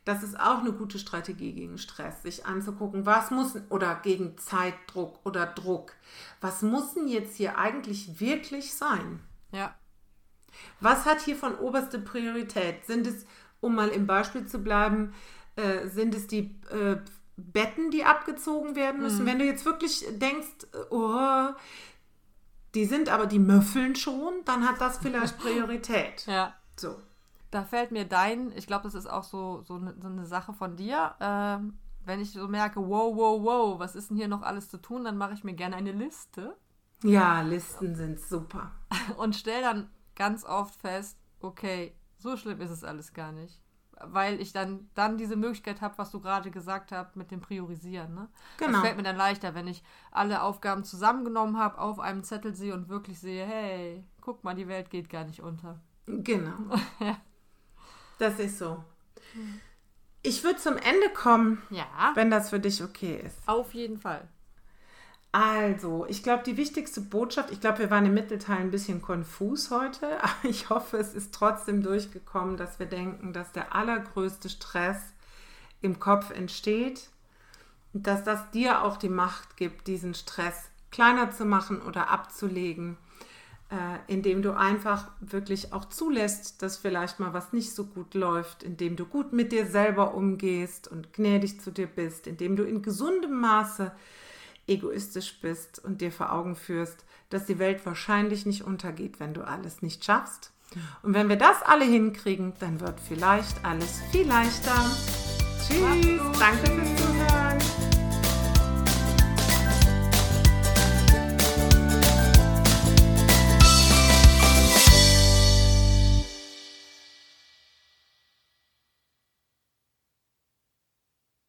das 0.06 0.23
ist 0.23 0.39
auch 0.39 0.60
eine 0.60 0.71
gute 0.71 1.00
Strategie 1.00 1.54
gegen 1.54 1.78
Stress, 1.78 2.21
sich 2.21 2.45
anzugucken, 2.45 3.06
was 3.06 3.30
muss 3.30 3.58
oder 3.69 3.95
gegen 3.95 4.38
Zeitdruck 4.38 5.19
oder 5.26 5.45
Druck, 5.45 5.93
was 6.39 6.62
muss 6.62 6.93
denn 6.93 7.08
jetzt 7.08 7.36
hier 7.36 7.58
eigentlich 7.58 8.21
wirklich 8.21 8.73
sein? 8.73 9.19
Ja. 9.52 9.76
Was 10.80 11.06
hat 11.06 11.21
hier 11.21 11.36
von 11.36 11.56
oberste 11.56 12.00
Priorität? 12.00 12.86
Sind 12.86 13.06
es, 13.06 13.26
um 13.60 13.76
mal 13.76 13.89
im 13.89 14.08
Beispiel 14.08 14.45
zu 14.45 14.60
bleiben, 14.60 15.13
äh, 15.56 15.88
sind 15.88 16.15
es 16.15 16.28
die 16.28 16.56
äh, 16.69 16.97
Betten, 17.38 17.91
die 17.91 18.04
abgezogen 18.04 18.76
werden 18.76 19.02
müssen. 19.02 19.23
Mhm. 19.23 19.28
Wenn 19.28 19.39
du 19.39 19.45
jetzt 19.45 19.63
wirklich 19.63 20.04
denkst, 20.10 20.67
oh, 20.89 21.50
die 22.73 22.86
sind 22.86 23.10
aber, 23.10 23.28
die 23.28 23.39
müffeln 23.39 23.95
schon, 23.95 24.34
dann 24.45 24.67
hat 24.67 24.82
das 24.82 24.97
vielleicht 24.97 25.38
Priorität. 25.39 26.26
ja. 26.26 26.54
So. 26.80 26.95
Da 27.50 27.63
fällt 27.63 27.91
mir 27.91 28.04
dein, 28.06 28.52
ich 28.58 28.67
glaube, 28.67 28.84
das 28.84 28.93
ist 28.93 29.08
auch 29.08 29.23
so, 29.23 29.63
so, 29.65 29.76
eine, 29.76 29.95
so 30.02 30.10
eine 30.10 30.26
Sache 30.26 30.52
von 30.52 30.76
dir. 30.76 31.15
Ähm, 31.21 31.80
wenn 32.04 32.19
ich 32.19 32.34
so 32.34 32.47
merke, 32.47 32.82
wow, 32.82 33.15
wow, 33.15 33.41
wow, 33.41 33.80
was 33.80 33.95
ist 33.95 34.10
denn 34.10 34.17
hier 34.17 34.28
noch 34.28 34.41
alles 34.41 34.69
zu 34.69 34.78
tun, 34.78 35.06
dann 35.06 35.17
mache 35.17 35.34
ich 35.34 35.45
mir 35.45 35.54
gerne 35.54 35.78
eine 35.78 35.93
Liste. 35.93 36.58
Ja, 37.04 37.41
Listen 37.41 37.95
sind 37.95 38.19
super. 38.19 38.71
Und 39.17 39.36
stelle 39.36 39.62
dann 39.62 39.89
ganz 40.13 40.43
oft 40.43 40.76
fest, 40.76 41.17
okay, 41.39 41.95
so 42.17 42.36
schlimm 42.36 42.60
ist 42.60 42.71
es 42.71 42.84
alles 42.84 43.13
gar 43.13 43.32
nicht 43.32 43.62
weil 44.01 44.39
ich 44.41 44.53
dann, 44.53 44.89
dann 44.95 45.17
diese 45.17 45.36
Möglichkeit 45.36 45.81
habe, 45.81 45.97
was 45.97 46.12
du 46.12 46.19
gerade 46.19 46.51
gesagt 46.51 46.91
hast, 46.91 47.15
mit 47.15 47.31
dem 47.31 47.41
Priorisieren. 47.41 48.13
Ne? 48.13 48.27
Genau. 48.57 48.73
Das 48.73 48.81
fällt 48.81 48.97
mir 48.97 49.03
dann 49.03 49.15
leichter, 49.15 49.55
wenn 49.55 49.67
ich 49.67 49.83
alle 50.12 50.41
Aufgaben 50.41 50.83
zusammengenommen 50.83 51.57
habe, 51.57 51.79
auf 51.79 51.99
einem 51.99 52.23
Zettel 52.23 52.55
sehe 52.55 52.73
und 52.73 52.89
wirklich 52.89 53.19
sehe, 53.19 53.45
hey, 53.45 54.03
guck 54.21 54.43
mal, 54.43 54.55
die 54.55 54.67
Welt 54.67 54.89
geht 54.89 55.10
gar 55.10 55.23
nicht 55.23 55.41
unter. 55.41 55.79
Genau. 56.06 56.75
ja. 57.00 57.17
Das 58.19 58.39
ist 58.39 58.58
so. 58.58 58.83
Ich 60.23 60.43
würde 60.43 60.58
zum 60.58 60.77
Ende 60.77 61.10
kommen, 61.13 61.62
ja. 61.69 62.12
wenn 62.15 62.29
das 62.29 62.50
für 62.50 62.60
dich 62.60 62.83
okay 62.83 63.21
ist. 63.25 63.37
Auf 63.48 63.73
jeden 63.73 63.98
Fall. 63.98 64.27
Also, 65.40 66.06
ich 66.08 66.23
glaube, 66.23 66.44
die 66.44 66.58
wichtigste 66.58 67.02
Botschaft, 67.02 67.52
ich 67.52 67.62
glaube, 67.62 67.79
wir 67.79 67.92
waren 67.92 68.06
im 68.06 68.13
Mittelteil 68.13 68.58
ein 68.58 68.71
bisschen 68.71 69.02
konfus 69.02 69.69
heute, 69.69 70.08
aber 70.23 70.50
ich 70.50 70.69
hoffe, 70.69 70.98
es 70.98 71.13
ist 71.13 71.33
trotzdem 71.33 71.83
durchgekommen, 71.83 72.58
dass 72.58 72.79
wir 72.79 72.88
denken, 72.88 73.33
dass 73.33 73.52
der 73.52 73.75
allergrößte 73.75 74.50
Stress 74.50 74.98
im 75.81 76.00
Kopf 76.00 76.31
entsteht 76.31 77.10
dass 78.04 78.23
das 78.23 78.52
dir 78.52 78.83
auch 78.83 78.98
die 78.98 79.10
Macht 79.10 79.58
gibt, 79.58 79.88
diesen 79.88 80.13
Stress 80.13 80.69
kleiner 80.92 81.31
zu 81.31 81.46
machen 81.46 81.81
oder 81.81 82.10
abzulegen, 82.10 82.98
äh, 83.69 84.12
indem 84.12 84.42
du 84.42 84.56
einfach 84.56 85.10
wirklich 85.19 85.73
auch 85.73 85.85
zulässt, 85.85 86.62
dass 86.62 86.77
vielleicht 86.77 87.19
mal 87.19 87.33
was 87.33 87.54
nicht 87.54 87.73
so 87.73 87.85
gut 87.85 88.13
läuft, 88.13 88.63
indem 88.63 88.96
du 88.96 89.06
gut 89.06 89.33
mit 89.33 89.52
dir 89.52 89.65
selber 89.65 90.13
umgehst 90.13 90.88
und 90.88 91.13
gnädig 91.13 91.60
zu 91.60 91.71
dir 91.71 91.88
bist, 91.88 92.27
indem 92.27 92.56
du 92.56 92.63
in 92.63 92.81
gesundem 92.81 93.40
Maße 93.40 93.92
egoistisch 94.67 95.39
bist 95.41 95.83
und 95.83 96.01
dir 96.01 96.11
vor 96.11 96.31
Augen 96.31 96.55
führst, 96.55 97.05
dass 97.29 97.45
die 97.45 97.59
Welt 97.59 97.85
wahrscheinlich 97.85 98.45
nicht 98.45 98.63
untergeht, 98.63 99.19
wenn 99.19 99.33
du 99.33 99.45
alles 99.45 99.81
nicht 99.81 100.03
schaffst. 100.03 100.51
Und 101.01 101.13
wenn 101.13 101.29
wir 101.29 101.37
das 101.37 101.61
alle 101.63 101.85
hinkriegen, 101.85 102.53
dann 102.59 102.81
wird 102.81 102.99
vielleicht 102.99 103.63
alles 103.63 104.01
viel 104.11 104.27
leichter. 104.27 104.75
Tschüss, 105.65 106.39
danke 106.39 106.65
fürs 106.67 106.95
Zuschauen. 106.95 107.06